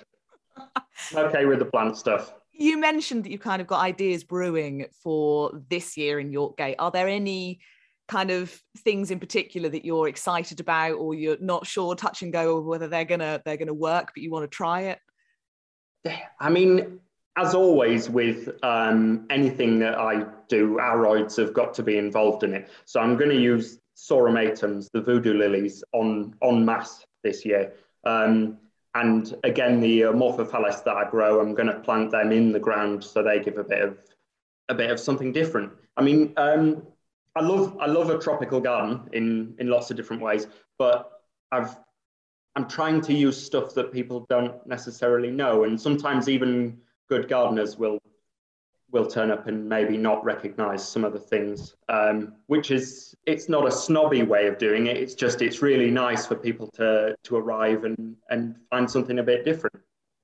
[1.14, 2.34] Okay with the plant stuff.
[2.52, 6.76] you mentioned that you've kind of got ideas brewing for this year in Yorkgate.
[6.78, 7.60] Are there any
[8.08, 12.32] kind of things in particular that you're excited about or you're not sure touch and
[12.32, 15.00] go whether they're gonna they're gonna work but you want to try it
[16.40, 17.00] I mean,
[17.36, 22.54] as always with um, anything that I do, aroids have got to be involved in
[22.54, 22.70] it.
[22.84, 27.74] So I'm going to use Sauromatums, the voodoo lilies, on en masse this year.
[28.04, 28.58] Um,
[29.00, 32.58] and again, the uh, Morphophallus that I grow, I'm going to plant them in the
[32.58, 33.98] ground so they give a bit of
[34.68, 35.72] a bit of something different.
[35.96, 36.82] I mean, um,
[37.34, 40.46] I love I love a tropical garden in in lots of different ways,
[40.78, 41.76] but I've
[42.56, 46.78] I'm trying to use stuff that people don't necessarily know, and sometimes even
[47.08, 47.98] good gardeners will
[48.92, 51.74] will turn up and maybe not recognize some of the things.
[51.88, 54.96] Um, which is it's not a snobby way of doing it.
[54.96, 59.22] It's just it's really nice for people to to arrive and and find something a
[59.22, 59.76] bit different.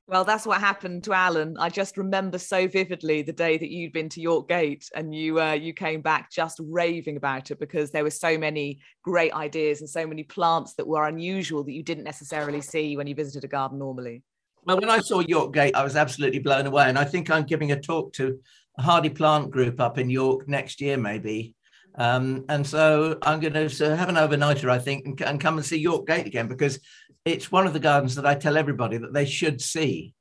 [0.09, 1.57] Well, that's what happened to Alan.
[1.59, 5.41] I just remember so vividly the day that you'd been to York Gate and you
[5.41, 9.81] uh, you came back just raving about it because there were so many great ideas
[9.81, 13.45] and so many plants that were unusual that you didn't necessarily see when you visited
[13.45, 14.23] a garden normally.
[14.65, 17.45] Well, when I saw York Gate, I was absolutely blown away, and I think I'm
[17.45, 18.39] giving a talk to
[18.79, 21.55] a hardy plant group up in York next year, maybe.
[21.97, 25.67] Um, and so I'm going to have an overnighter, I think, and, and, come and
[25.67, 26.79] see York Gate again because
[27.25, 30.15] it's one of the gardens that I tell everybody that they should see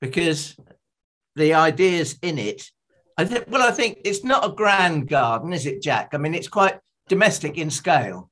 [0.00, 0.56] because
[1.36, 2.70] the ideas in it.
[3.16, 3.44] I think.
[3.48, 6.10] Well, I think it's not a grand garden, is it, Jack?
[6.12, 6.78] I mean, it's quite
[7.08, 8.30] domestic in scale.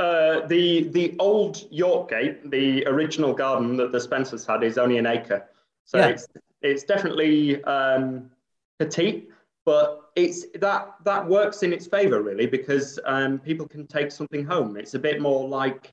[0.00, 4.96] Uh, the the old York Gate, the original garden that the Spencers had, is only
[4.96, 5.46] an acre,
[5.84, 6.08] so yeah.
[6.08, 6.26] it's
[6.62, 8.30] it's definitely um,
[8.78, 9.28] petite,
[9.66, 14.42] but it's that that works in its favour really because um, people can take something
[14.42, 14.78] home.
[14.78, 15.92] It's a bit more like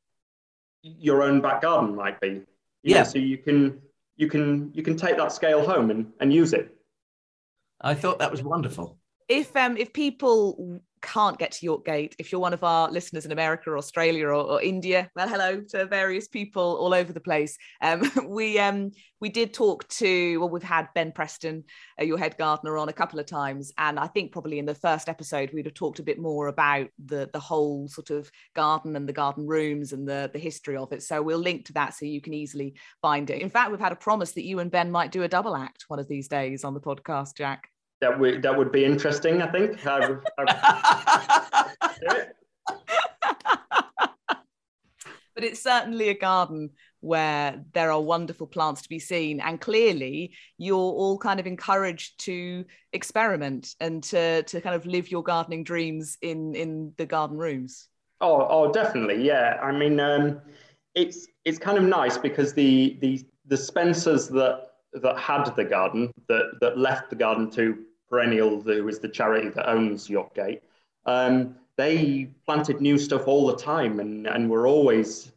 [0.84, 2.43] your own back garden might be.
[2.84, 3.00] yeah.
[3.00, 3.82] Know, so you can
[4.15, 6.74] you can you can take that scale home and, and use it.
[7.82, 8.98] I thought that was wonderful.
[9.28, 13.25] If um if people can't get to York Gate, if you're one of our listeners
[13.25, 17.19] in America or Australia or, or India, well, hello to various people all over the
[17.19, 17.57] place.
[17.81, 21.63] Um, we um, we did talk to, well, we've had Ben Preston,
[21.99, 24.75] uh, your head gardener, on a couple of times, and I think probably in the
[24.75, 28.95] first episode we'd have talked a bit more about the the whole sort of garden
[28.95, 31.03] and the garden rooms and the the history of it.
[31.03, 33.41] So we'll link to that so you can easily find it.
[33.41, 35.86] In fact, we've had a promise that you and Ben might do a double act
[35.88, 37.69] one of these days on the podcast, Jack
[38.01, 39.41] that would that would be interesting.
[39.41, 39.86] I think.
[39.86, 41.73] I, I,
[45.36, 50.33] but it's certainly a garden where there are wonderful plants to be seen, and clearly
[50.57, 55.63] you're all kind of encouraged to experiment and to to kind of live your gardening
[55.63, 57.88] dreams in in the garden rooms.
[58.19, 59.60] Oh, oh, definitely, yeah.
[59.62, 60.41] I mean, um,
[60.95, 66.12] it's it's kind of nice because the the the Spencers that that had the garden
[66.27, 70.63] that that left the garden to Perennial, who is the charity that owns York Gate,
[71.06, 75.32] um, they planted new stuff all the time and, and were always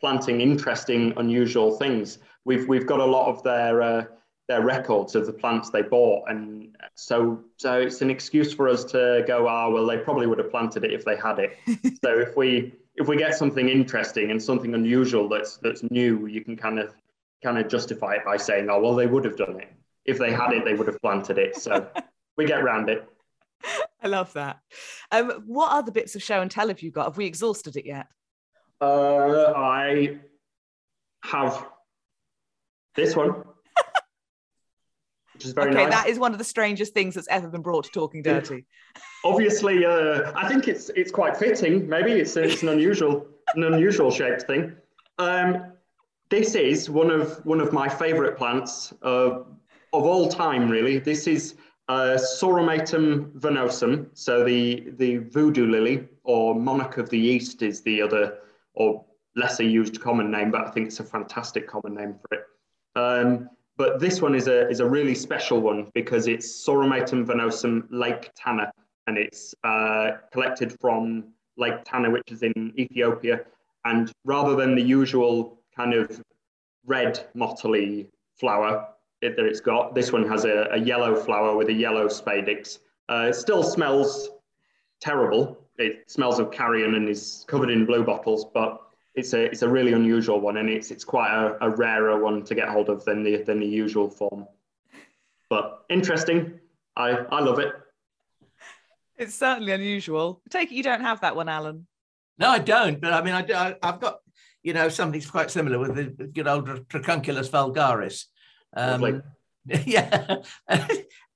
[0.00, 2.18] planting interesting, unusual things.
[2.44, 4.04] We've, we've got a lot of their, uh,
[4.48, 6.28] their records of the plants they bought.
[6.28, 10.38] And so, so it's an excuse for us to go, ah, well, they probably would
[10.38, 11.56] have planted it if they had it.
[12.04, 16.44] so if we, if we get something interesting and something unusual that's, that's new, you
[16.44, 16.92] can kind of,
[17.42, 19.72] kind of justify it by saying, oh, well, they would have done it.
[20.04, 21.56] If they had it, they would have planted it.
[21.56, 21.88] So
[22.36, 23.08] we get around it.
[24.02, 24.58] I love that.
[25.10, 27.06] Um, what other bits of show and tell have you got?
[27.06, 28.06] Have we exhausted it yet?
[28.80, 30.18] Uh, I
[31.22, 31.66] have
[32.94, 33.44] this one,
[35.32, 35.76] which is very nice.
[35.76, 36.04] okay, nice.
[36.04, 38.66] that is one of the strangest things that's ever been brought to Talking Dirty.
[39.24, 41.88] Obviously, uh, I think it's it's quite fitting.
[41.88, 44.74] Maybe it's, it's an unusual an unusual shaped thing.
[45.18, 45.72] Um,
[46.28, 49.44] this is one of one of my favourite plants uh, of
[49.92, 50.68] all time.
[50.68, 51.54] Really, this is
[51.88, 58.00] uh, Sauromatum venosum, so the, the voodoo lily or monarch of the east is the
[58.00, 58.38] other
[58.74, 59.04] or
[59.36, 62.44] lesser used common name, but I think it's a fantastic common name for it.
[62.96, 67.86] Um, but this one is a, is a really special one because it's Sauromatum venosum
[67.90, 68.72] Lake Tana
[69.06, 71.24] and it's uh, collected from
[71.56, 73.40] Lake Tana, which is in Ethiopia.
[73.84, 76.22] And rather than the usual kind of
[76.86, 78.06] red mottly
[78.38, 78.88] flower,
[79.24, 79.94] it, that it's got.
[79.94, 82.78] This one has a, a yellow flower with a yellow spadix.
[83.08, 84.28] Uh, it still smells
[85.00, 85.58] terrible.
[85.78, 88.80] It smells of carrion and is covered in blue bottles, but
[89.14, 92.44] it's a it's a really unusual one, and it's it's quite a, a rarer one
[92.44, 94.46] to get hold of than the than the usual form.
[95.48, 96.60] But interesting.
[96.96, 97.72] I I love it.
[99.16, 100.42] It's certainly unusual.
[100.46, 101.86] I take it you don't have that one, Alan.
[102.38, 103.00] No, I don't.
[103.00, 104.20] But I mean, I, I have got
[104.62, 108.26] you know something quite similar with the good old Dracunculus vulgaris,
[108.76, 109.22] um,
[109.86, 110.36] yeah.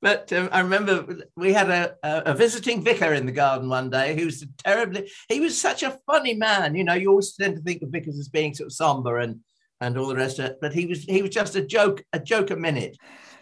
[0.02, 4.14] but um, I remember we had a, a, visiting vicar in the garden one day
[4.14, 6.74] who's terribly, he was such a funny man.
[6.74, 9.40] You know, you always tend to think of vicars as being sort of somber and,
[9.80, 12.20] and all the rest of it, but he was, he was just a joke, a
[12.20, 12.96] joke a minute.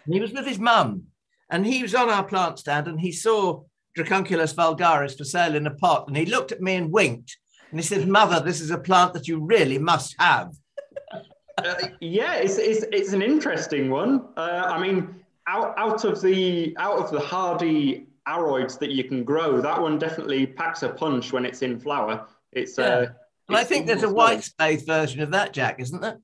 [0.05, 1.03] And he was with his mum
[1.49, 3.63] and he was on our plant stand and he saw
[3.97, 7.37] Dracunculus vulgaris for sale in a pot and he looked at me and winked
[7.71, 10.53] and he said, Mother, this is a plant that you really must have
[11.57, 14.27] uh, yeah, it's, it's it's an interesting one.
[14.37, 15.15] Uh, I mean,
[15.47, 19.97] out out of the out of the hardy aroids that you can grow, that one
[19.97, 22.27] definitely packs a punch when it's in flower.
[22.51, 22.85] It's yeah.
[22.85, 23.07] Uh,
[23.49, 26.19] well, I think there's a white spathe version of that, Jack, isn't there?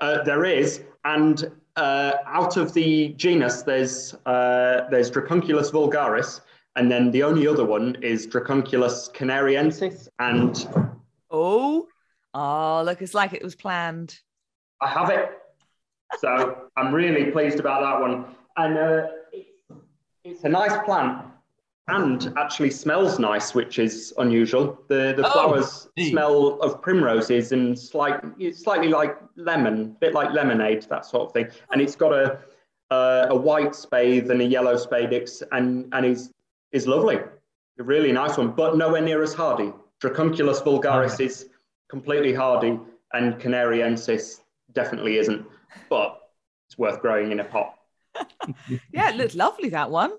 [0.00, 6.40] Uh, there is, and uh, out of the genus, there's uh, there's Dracunculus vulgaris,
[6.74, 10.08] and then the only other one is Dracunculus canariensis.
[10.18, 10.68] And
[11.30, 11.86] oh,
[12.34, 14.18] oh, look, it's like it was planned.
[14.80, 15.30] I have it.
[16.18, 18.26] so I'm really pleased about that one.
[18.56, 19.06] And uh,
[20.24, 21.26] it's a nice plant
[21.88, 24.78] and actually smells nice, which is unusual.
[24.88, 28.20] The the Oh, flowers smell of primroses and slight,
[28.52, 31.48] slightly like lemon, a bit like lemonade, that sort of thing.
[31.70, 32.38] And it's got a
[32.90, 36.32] uh, a white spathe and a yellow spadix, and and is
[36.72, 39.72] is lovely, a really nice one, but nowhere near as hardy.
[40.02, 41.48] Dracunculus vulgaris is
[41.88, 42.78] completely hardy,
[43.12, 44.40] and Canariensis
[44.76, 45.44] definitely isn't,
[45.90, 46.20] but
[46.68, 47.74] it's worth growing in a pot.
[48.92, 50.12] Yeah, it looks lovely that one.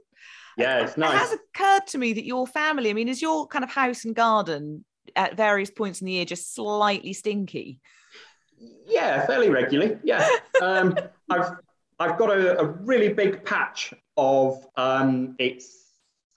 [0.58, 1.14] Yeah, it's nice.
[1.14, 4.06] It has occurred to me that your family, I mean, is your kind of house
[4.06, 4.84] and garden
[5.16, 7.80] at various points in the year just slightly stinky?
[8.88, 9.98] Yeah, fairly regularly.
[10.04, 10.28] Yeah,
[10.62, 10.98] um,
[11.30, 11.52] I've
[12.00, 15.88] I've got a, a really big patch of um, it's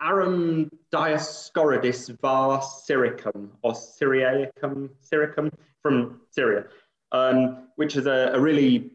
[0.00, 5.50] Arum Dioscoridis var syricum or Syriacum syricum
[5.82, 6.64] from Syria,
[7.12, 8.90] um, which is a, a really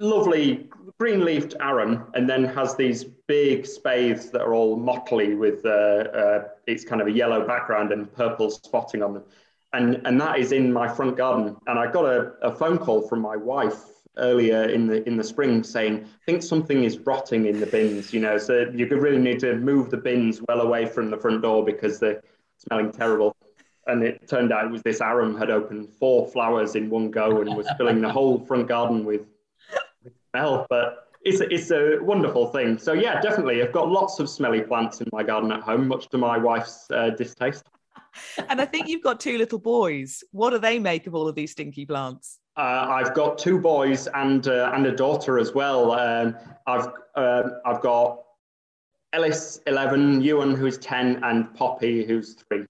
[0.00, 5.68] lovely green-leafed arum, and then has these big spathes that are all mottly with uh,
[5.68, 9.24] uh, it's kind of a yellow background and purple spotting on them
[9.72, 11.56] and and that is in my front garden.
[11.66, 13.84] And I got a, a phone call from my wife
[14.16, 18.12] earlier in the in the spring saying, I think something is rotting in the bins.
[18.12, 21.18] You know, so you could really need to move the bins well away from the
[21.18, 22.22] front door because they're
[22.56, 23.36] smelling terrible.
[23.88, 27.40] And it turned out it was this arum had opened four flowers in one go
[27.40, 29.22] and was filling the whole front garden with,
[30.04, 30.66] with smell.
[30.68, 32.78] But it's a, it's a wonderful thing.
[32.78, 36.08] So yeah, definitely, I've got lots of smelly plants in my garden at home, much
[36.10, 37.64] to my wife's uh, distaste.
[38.48, 40.24] And I think you've got two little boys.
[40.32, 42.40] What do they make of all of these stinky plants?
[42.56, 45.92] Uh, I've got two boys and uh, and a daughter as well.
[45.92, 46.34] Um,
[46.66, 48.20] I've um I've got
[49.12, 52.66] Ellis eleven, Ewan who's ten, and Poppy who's three.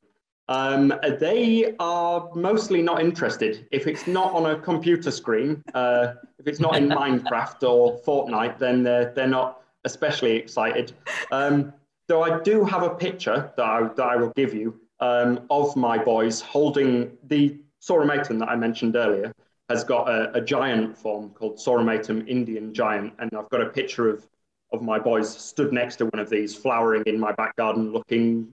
[0.49, 3.67] Um, they are mostly not interested.
[3.71, 8.59] If it's not on a computer screen, uh, if it's not in Minecraft or Fortnite,
[8.59, 10.93] then they're they're not especially excited.
[11.31, 11.73] Um,
[12.09, 15.77] though I do have a picture that I, that I will give you um, of
[15.77, 19.33] my boys holding the Sauromatum that I mentioned earlier
[19.69, 24.09] has got a, a giant form called Sauromatum Indian giant, and I've got a picture
[24.09, 24.27] of
[24.73, 28.49] of my boys stood next to one of these, flowering in my back garden, looking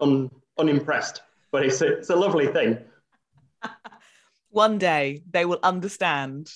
[0.00, 1.22] un, unimpressed.
[1.56, 2.76] But it's a, it's a lovely thing.
[4.50, 6.52] One day they will understand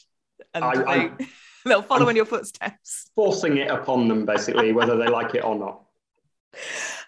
[0.53, 1.27] and I- I- they,
[1.65, 3.11] they'll follow I'm- in your footsteps.
[3.17, 5.81] Forcing it upon them, basically, whether they like it or not.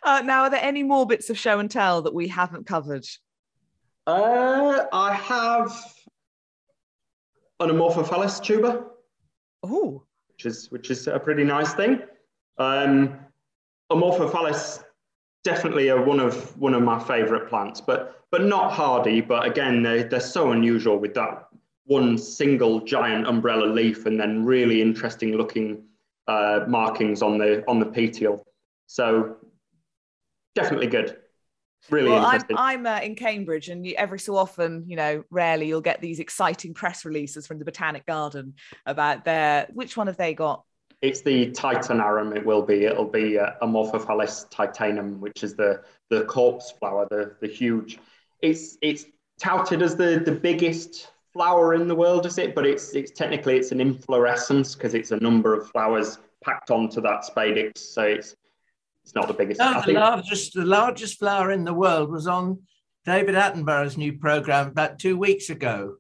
[0.05, 3.07] Uh, now, are there any more bits of show and tell that we haven't covered?
[4.05, 5.70] Uh, I have
[7.61, 8.86] an Amorphophallus tuber.
[9.62, 12.01] Oh, which is which is a pretty nice thing.
[12.59, 13.16] Um,
[13.93, 14.82] Amorphophallus
[15.45, 19.20] definitely are one of one of my favourite plants, but but not hardy.
[19.20, 21.49] But again, they they're so unusual with that
[21.84, 25.84] one single giant umbrella leaf and then really interesting looking
[26.28, 28.45] uh, markings on the on the petiole.
[28.86, 29.36] So
[30.55, 31.18] definitely good.
[31.90, 32.43] Really well, I'm.
[32.57, 36.20] I'm uh, in Cambridge, and you, every so often, you know, rarely you'll get these
[36.20, 38.55] exciting press releases from the Botanic Garden
[38.86, 40.64] about their which one have they got?
[41.03, 42.34] It's the titan arum.
[42.36, 42.84] It will be.
[42.84, 47.98] It'll be uh, Amorphophallus titanum, which is the the corpse flower, the the huge.
[48.40, 49.07] It's it's
[49.40, 52.55] touted as the the biggest flower in the world, is it?
[52.55, 57.00] But it's it's technically it's an inflorescence because it's a number of flowers packed onto
[57.00, 57.78] that spadix.
[57.78, 58.36] So it's
[59.05, 59.59] it's not the biggest.
[59.59, 62.61] No, the largest, the largest flower in the world was on
[63.05, 65.96] David Attenborough's new program about two weeks ago.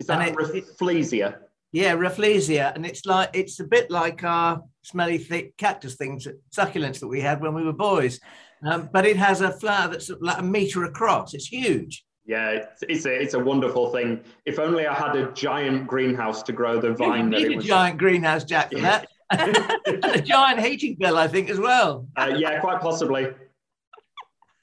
[0.00, 1.40] is that and it- Rafflesia.
[1.76, 7.00] Yeah, Rafflesia, and it's like it's a bit like our smelly thick cactus things, succulents
[7.00, 8.18] that we had when we were boys.
[8.66, 11.34] Um, but it has a flower that's like a meter across.
[11.34, 12.02] It's huge.
[12.24, 14.22] Yeah, it's, it's a it's a wonderful thing.
[14.46, 17.56] If only I had a giant greenhouse to grow the You vine that need a
[17.56, 17.66] was.
[17.66, 19.06] giant greenhouse, Jack, for that.
[19.30, 22.08] and a giant heating bill, I think, as well.
[22.16, 23.26] Uh, yeah, quite possibly.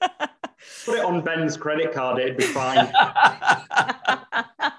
[0.00, 2.92] Put it on Ben's credit card, it'd be fine.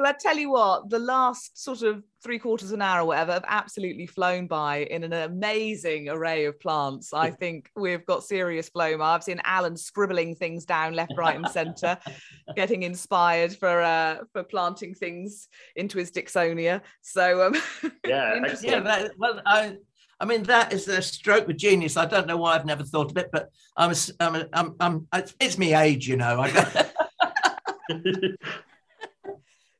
[0.00, 3.06] well, I tell you what, the last sort of three quarters of an hour or
[3.06, 7.12] whatever have absolutely flown by in an amazing array of plants.
[7.12, 9.00] I think we've got serious flow.
[9.00, 11.98] I've seen Alan scribbling things down left, right, and centre,
[12.56, 16.80] getting inspired for uh, for planting things into his Dicksonia.
[17.02, 17.54] So um,
[18.06, 19.76] Yeah, yeah, that, well, I,
[20.18, 21.98] I mean, that is a stroke of genius.
[21.98, 24.76] I don't know why I've never thought of it, but I'm, a I'm, a, I'm,
[24.80, 26.46] I'm it's, it's me age, you know.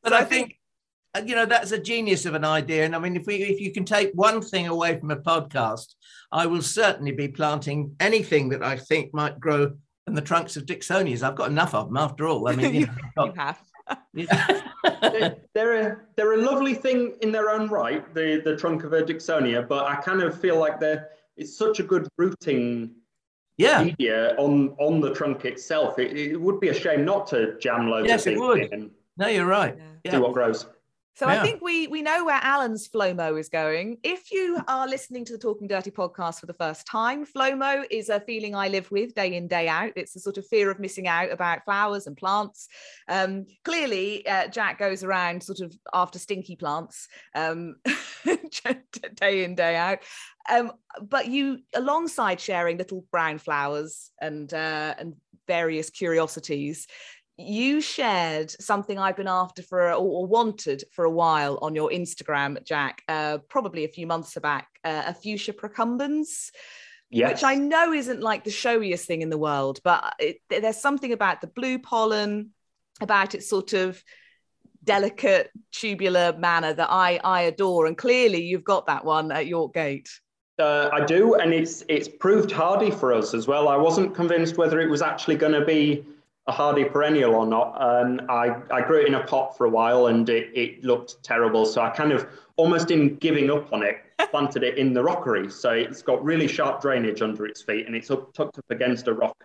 [0.04, 0.56] I, but So I I think,
[1.16, 2.84] uh, you know, that's a genius of an idea.
[2.84, 5.94] And I mean, if we, if you can take one thing away from a podcast,
[6.32, 9.72] I will certainly be planting anything that I think might grow
[10.06, 11.22] in the trunks of Dicksonias.
[11.22, 12.48] I've got enough of them after all.
[12.48, 13.26] I mean, you know, I've
[14.14, 14.46] you have.
[14.46, 14.52] got-
[15.12, 18.92] they, they're a they're a lovely thing in their own right, the the trunk of
[18.92, 22.92] a Dicksonia, but I kind of feel like they're it's such a good rooting
[23.56, 23.82] Yeah.
[23.82, 25.98] media on on the trunk itself.
[25.98, 28.60] It, it would be a shame not to jam loads Yes, of it things would.
[28.60, 28.90] in and
[29.20, 29.76] No, you're right.
[29.76, 29.84] Yeah.
[30.04, 30.10] Yeah.
[30.12, 30.66] see what grows.
[31.16, 33.98] So I think we we know where Alan's Flomo is going.
[34.02, 38.08] If you are listening to the Talking Dirty podcast for the first time, Flomo is
[38.08, 39.92] a feeling I live with day in day out.
[39.96, 42.68] It's a sort of fear of missing out about flowers and plants.
[43.06, 47.76] Um, clearly, uh, Jack goes around sort of after stinky plants um,
[49.16, 49.98] day in day out.
[50.50, 55.16] Um, but you, alongside sharing little brown flowers and uh, and
[55.46, 56.86] various curiosities,
[57.40, 61.90] you shared something I've been after for or, or wanted for a while on your
[61.90, 66.50] Instagram, Jack, uh, probably a few months back, uh, a fuchsia procumbens,
[67.12, 67.32] Yes.
[67.32, 71.12] which I know isn't like the showiest thing in the world, but it, there's something
[71.12, 72.50] about the blue pollen,
[73.00, 74.02] about its sort of
[74.84, 79.74] delicate tubular manner that I I adore, and clearly you've got that one at York
[79.74, 80.08] Gate.
[80.58, 83.68] Uh, I do, and it's it's proved hardy for us as well.
[83.68, 86.04] I wasn't convinced whether it was actually going to be
[86.46, 87.76] a hardy perennial or not.
[87.80, 91.22] Um, I, I grew it in a pot for a while and it, it looked
[91.22, 91.66] terrible.
[91.66, 92.26] So I kind of
[92.56, 93.96] almost in giving up on it,
[94.30, 95.50] planted it in the rockery.
[95.50, 99.06] So it's got really sharp drainage under its feet and it's up, tucked up against
[99.06, 99.36] a rock.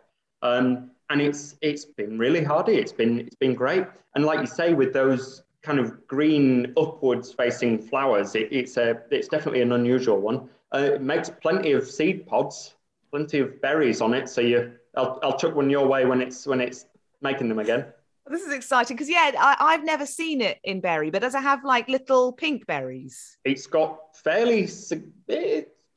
[0.41, 2.75] Um, and it's it's been really hardy.
[2.75, 3.85] It's been it's been great.
[4.15, 9.01] And like you say, with those kind of green upwards facing flowers, it, it's a
[9.11, 10.49] it's definitely an unusual one.
[10.73, 12.75] Uh, it makes plenty of seed pods,
[13.11, 14.29] plenty of berries on it.
[14.29, 16.85] So you, I'll, I'll chuck one your way when it's when it's
[17.21, 17.85] making them again.
[18.27, 21.41] This is exciting because yeah, I, I've never seen it in berry, but does it
[21.41, 23.37] have like little pink berries?
[23.43, 24.67] It's got fairly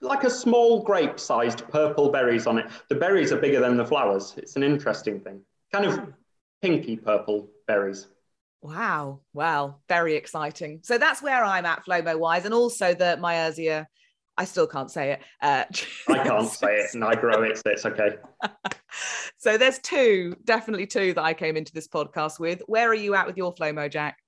[0.01, 2.67] like a small grape-sized purple berries on it.
[2.89, 4.35] The berries are bigger than the flowers.
[4.37, 5.41] It's an interesting thing.
[5.73, 6.13] Kind of
[6.63, 8.07] pinky purple berries.
[8.61, 10.81] Wow, wow, very exciting.
[10.83, 13.87] So that's where I'm at Flomo wise, and also the Miersia.
[14.39, 15.20] I still can't say it.
[15.43, 15.64] Uh,
[16.09, 18.16] I can't say it, and I grow it, so it's okay.
[19.36, 22.62] so there's two, definitely two that I came into this podcast with.
[22.66, 24.18] Where are you at with your Flomo, Jack?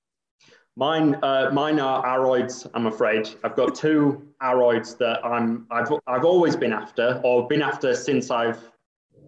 [0.77, 2.69] Mine, uh, mine are aroids.
[2.75, 5.67] I'm afraid I've got two aroids that I'm.
[5.71, 8.59] I've I've always been after, or been after since I've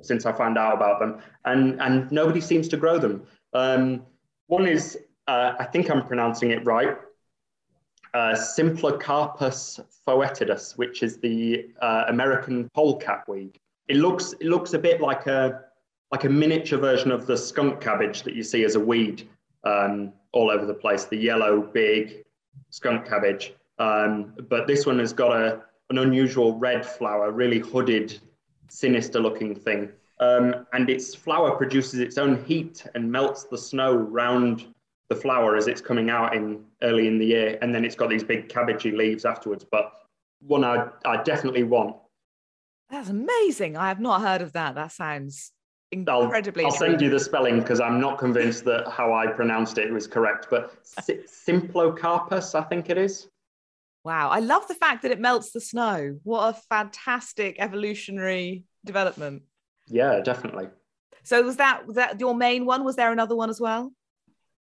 [0.00, 3.24] since I found out about them, and and nobody seems to grow them.
[3.52, 4.02] Um,
[4.48, 6.96] one is, uh, I think I'm pronouncing it right,
[8.14, 13.58] uh, Symplocarpus foetidus, which is the uh, American polecat weed.
[13.88, 15.64] It looks it looks a bit like a
[16.10, 19.28] like a miniature version of the skunk cabbage that you see as a weed
[19.64, 21.04] um, all over the place.
[21.06, 22.24] The yellow big
[22.70, 28.18] skunk cabbage, um, but this one has got a an unusual red flower, really hooded,
[28.68, 29.90] sinister looking thing.
[30.20, 34.72] Um, and its flower produces its own heat and melts the snow round
[35.12, 38.08] the flower as it's coming out in early in the year, and then it's got
[38.08, 39.64] these big cabbagey leaves afterwards.
[39.70, 39.92] But
[40.40, 41.96] one I, I definitely want.
[42.90, 43.76] That's amazing.
[43.76, 44.74] I have not heard of that.
[44.74, 45.52] That sounds
[46.08, 46.64] I'll, incredibly.
[46.64, 50.06] I'll send you the spelling because I'm not convinced that how I pronounced it was
[50.06, 50.46] correct.
[50.50, 53.28] But Symplocarpus, I think it is.
[54.04, 56.18] Wow, I love the fact that it melts the snow.
[56.24, 59.42] What a fantastic evolutionary development.
[59.86, 60.68] Yeah, definitely.
[61.22, 62.82] So was that was that your main one?
[62.84, 63.92] Was there another one as well?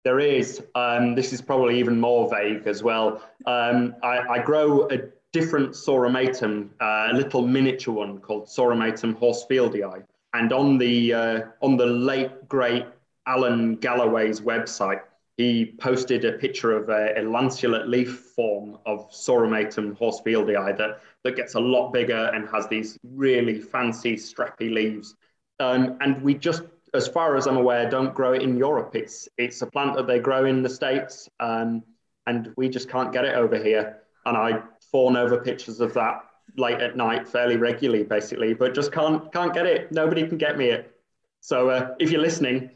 [0.04, 0.60] There is.
[0.74, 3.22] Um, this is probably even more vague as well.
[3.46, 4.98] Um, I, I grow a
[5.32, 10.04] different Sauromatum, uh, a little miniature one called Sauromatum horsfieldii.
[10.34, 12.84] And on the uh, on the late great
[13.26, 15.02] Alan Galloway's website,
[15.36, 21.36] he posted a picture of a, a lanceolate leaf form of Sauromatum horsfieldii that that
[21.36, 25.14] gets a lot bigger and has these really fancy strappy leaves.
[25.60, 26.62] Um, and we just
[26.94, 28.94] as far as I'm aware, don't grow it in Europe.
[28.94, 31.82] It's it's a plant that they grow in the states, um,
[32.26, 34.02] and we just can't get it over here.
[34.26, 36.22] And I fawn over pictures of that
[36.56, 39.90] late at night fairly regularly, basically, but just can't can't get it.
[39.90, 40.94] Nobody can get me it.
[41.40, 42.70] So uh, if you're listening,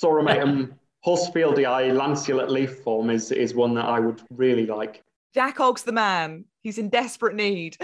[0.00, 0.72] Sauromatum
[1.06, 5.02] horsfieldii lanceolate leaf form is is one that I would really like.
[5.34, 6.46] Jack Ogg's the man.
[6.62, 7.76] He's in desperate need.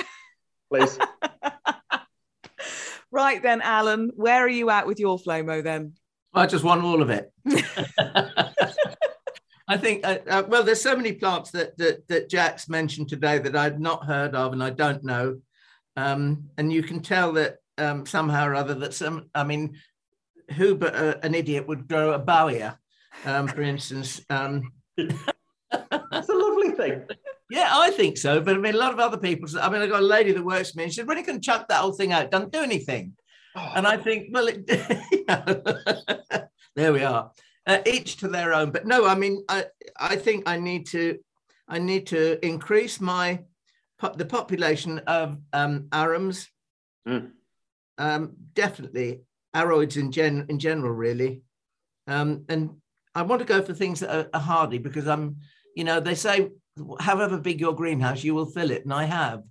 [0.70, 0.98] Please.
[3.16, 5.94] right then, Alan, where are you at with your Flomo then?
[6.34, 7.32] I just want all of it.
[9.68, 13.38] I think, uh, uh, well, there's so many plants that, that that Jack's mentioned today
[13.38, 15.40] that I'd not heard of and I don't know,
[15.96, 19.78] um, and you can tell that um, somehow or other that some, I mean,
[20.54, 22.78] who but a, an idiot would grow a bowyer,
[23.24, 24.20] um, for instance.
[24.28, 27.06] Um, That's a lovely thing.
[27.50, 28.40] Yeah, I think so.
[28.40, 29.48] But I mean, a lot of other people.
[29.60, 31.24] I mean, I got a lady that works for me, and she said, "When you
[31.24, 33.14] can chuck that whole thing out, don't do anything."
[33.54, 34.68] Oh, And I think, well, it,
[35.12, 35.62] you know,
[36.74, 37.30] there we are.
[37.66, 38.70] uh, each to their own.
[38.70, 39.66] But no, I mean, I
[39.98, 41.18] I think I need to
[41.68, 43.40] I need to increase my
[44.16, 46.46] the population of um, arums.
[47.08, 47.30] Mm.
[47.98, 49.22] Um, definitely
[49.54, 51.42] aroids in gen in general, really.
[52.06, 52.76] Um, and
[53.14, 55.36] I want to go for things that are, are hardy because I'm,
[55.74, 56.50] you know, they say
[57.00, 59.42] however big your greenhouse, you will fill it, and I have.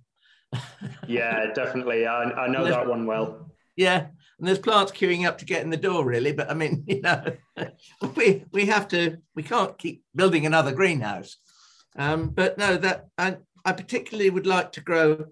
[1.06, 2.06] yeah, definitely.
[2.06, 3.50] I, I know that one well.
[3.76, 4.06] Yeah,
[4.38, 6.32] and there's plants queuing up to get in the door, really.
[6.32, 7.22] But I mean, you know,
[8.14, 9.18] we we have to.
[9.34, 11.36] We can't keep building another greenhouse.
[11.98, 15.26] Um, but no, that I, I particularly would like to grow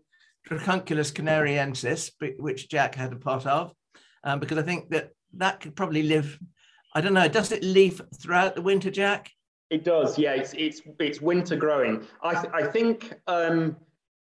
[0.49, 3.73] Dracunculus canariensis, which Jack had a pot of,
[4.25, 6.39] um, because I think that that could probably live.
[6.95, 7.29] I don't know.
[7.29, 9.31] Does it leaf throughout the winter, Jack?
[9.75, 10.17] It does.
[10.17, 12.07] Yeah, it's it's it's winter growing.
[12.23, 13.77] I th- I think um,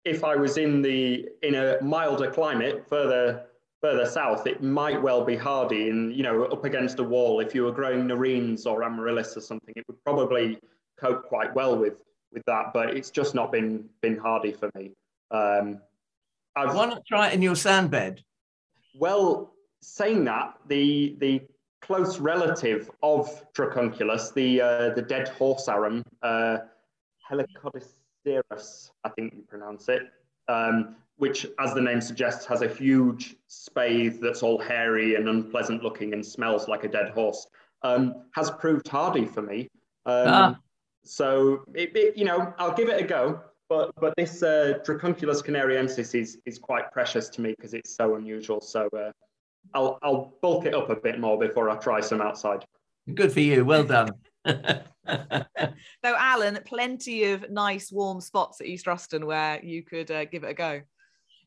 [0.03, 3.45] if I was in the in a milder climate further
[3.81, 5.89] further south, it might well be hardy.
[5.89, 9.39] And you know, up against a wall, if you were growing nerines or amaryllis or
[9.39, 10.59] something, it would probably
[10.99, 11.93] cope quite well with
[12.33, 12.73] with that.
[12.73, 14.91] But it's just not been been hardy for me.
[15.31, 15.79] Um,
[16.57, 18.25] I've, Why not try it in your sand bed?
[18.93, 21.41] Well, saying that, the the
[21.82, 26.57] close relative of Dracunculus, the uh, the dead horse arum, uh,
[29.03, 30.03] I think you pronounce it,
[30.47, 35.84] um, which, as the name suggests, has a huge spathe that's all hairy and unpleasant
[35.84, 37.47] looking and smells like a dead horse,
[37.84, 39.69] um, has proved hardy for me.
[40.05, 40.59] Um, ah.
[41.03, 43.41] So, it, it, you know, I'll give it a go.
[43.69, 48.15] But but this uh, Dracunculus canariensis is is quite precious to me because it's so
[48.15, 48.61] unusual.
[48.61, 49.11] So uh,
[49.74, 52.65] I'll I'll bulk it up a bit more before I try some outside.
[53.13, 53.65] Good for you.
[53.65, 54.11] Well done.
[54.45, 54.84] Though
[56.03, 60.51] Alan, plenty of nice warm spots at East Ruston where you could uh, give it
[60.51, 60.82] a go.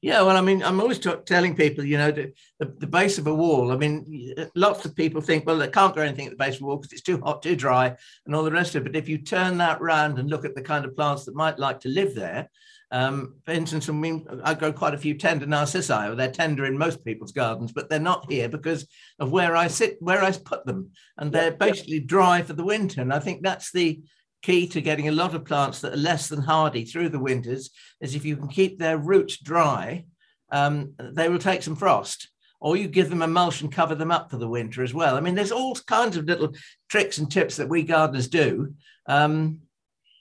[0.02, 3.18] Yeah, well, I mean, I'm always t- telling people, you know, the, the, the, base
[3.18, 3.70] of a wall.
[3.70, 6.62] I mean, lots of people think, well, they can't grow anything at the base of
[6.62, 7.94] a wall because it's too hot, too dry,
[8.26, 8.92] and all the rest of it.
[8.92, 11.60] But if you turn that round and look at the kind of plants that might
[11.60, 12.50] like to live there,
[12.92, 15.92] um, for instance, I mean, I grow quite a few tender narcissi.
[15.92, 18.86] Or they're tender in most people's gardens, but they're not here because
[19.18, 23.00] of where I sit, where I put them, and they're basically dry for the winter.
[23.00, 24.02] And I think that's the
[24.42, 27.70] key to getting a lot of plants that are less than hardy through the winters
[28.00, 30.04] is if you can keep their roots dry,
[30.50, 32.28] um, they will take some frost.
[32.60, 35.16] Or you give them a mulch and cover them up for the winter as well.
[35.16, 36.54] I mean, there's all kinds of little
[36.90, 38.74] tricks and tips that we gardeners do.
[39.06, 39.61] Um,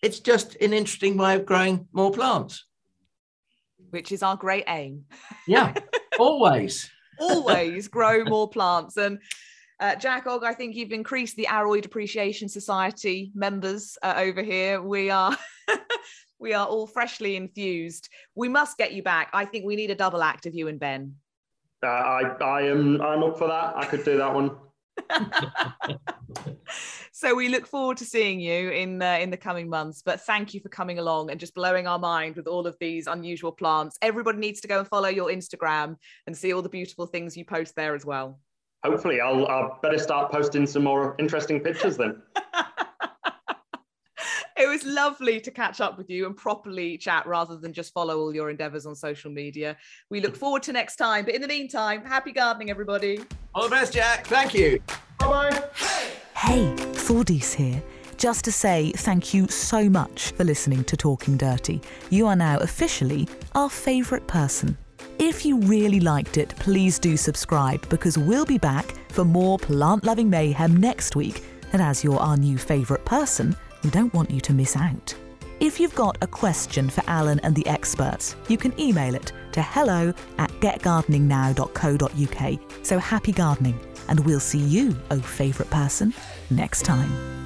[0.02, 2.66] it's just an interesting way of growing more plants.
[3.90, 5.06] Which is our great aim.
[5.48, 5.74] Yeah,
[6.18, 6.90] always.
[7.20, 8.98] always grow more plants.
[8.98, 9.20] And
[9.80, 14.82] uh, Jack Ogg, I think you've increased the Aroid Appreciation Society members uh, over here.
[14.82, 15.38] We are
[16.40, 18.10] we are all freshly infused.
[18.36, 19.30] We must get you back.
[19.34, 21.16] I think we need a double act of you and Ben.
[21.84, 23.76] Uh, I I am I'm up for that.
[23.76, 24.52] I could do that one.
[27.12, 30.54] so we look forward to seeing you in uh, in the coming months but thank
[30.54, 33.98] you for coming along and just blowing our mind with all of these unusual plants
[34.02, 35.96] everybody needs to go and follow your instagram
[36.28, 38.40] and see all the beautiful things you post there as well
[38.84, 42.22] hopefully I'll, I'll better start posting some more interesting pictures then.
[44.72, 48.20] it was lovely to catch up with you and properly chat rather than just follow
[48.20, 49.76] all your endeavors on social media.
[50.10, 51.26] We look forward to next time.
[51.26, 53.20] But in the meantime, happy gardening, everybody.
[53.54, 54.28] All the best, Jack.
[54.28, 54.82] Thank you.
[55.20, 55.64] Bye bye.
[56.36, 57.84] Hey, Thordis here.
[58.18, 61.82] Just to say thank you so much for listening to Talking Dirty.
[62.10, 64.78] You are now officially our favourite person.
[65.20, 70.06] If you really liked it, please do subscribe because we'll be back for more plant
[70.06, 71.44] loving mayhem next week.
[71.74, 75.16] And as you're our new favourite person, we don't want you to miss out.
[75.60, 79.62] If you've got a question for Alan and the experts, you can email it to
[79.62, 82.86] hello at getgardeningnow.co.uk.
[82.86, 86.16] So happy gardening, and we'll see you, oh favourite person,
[86.50, 87.41] next time.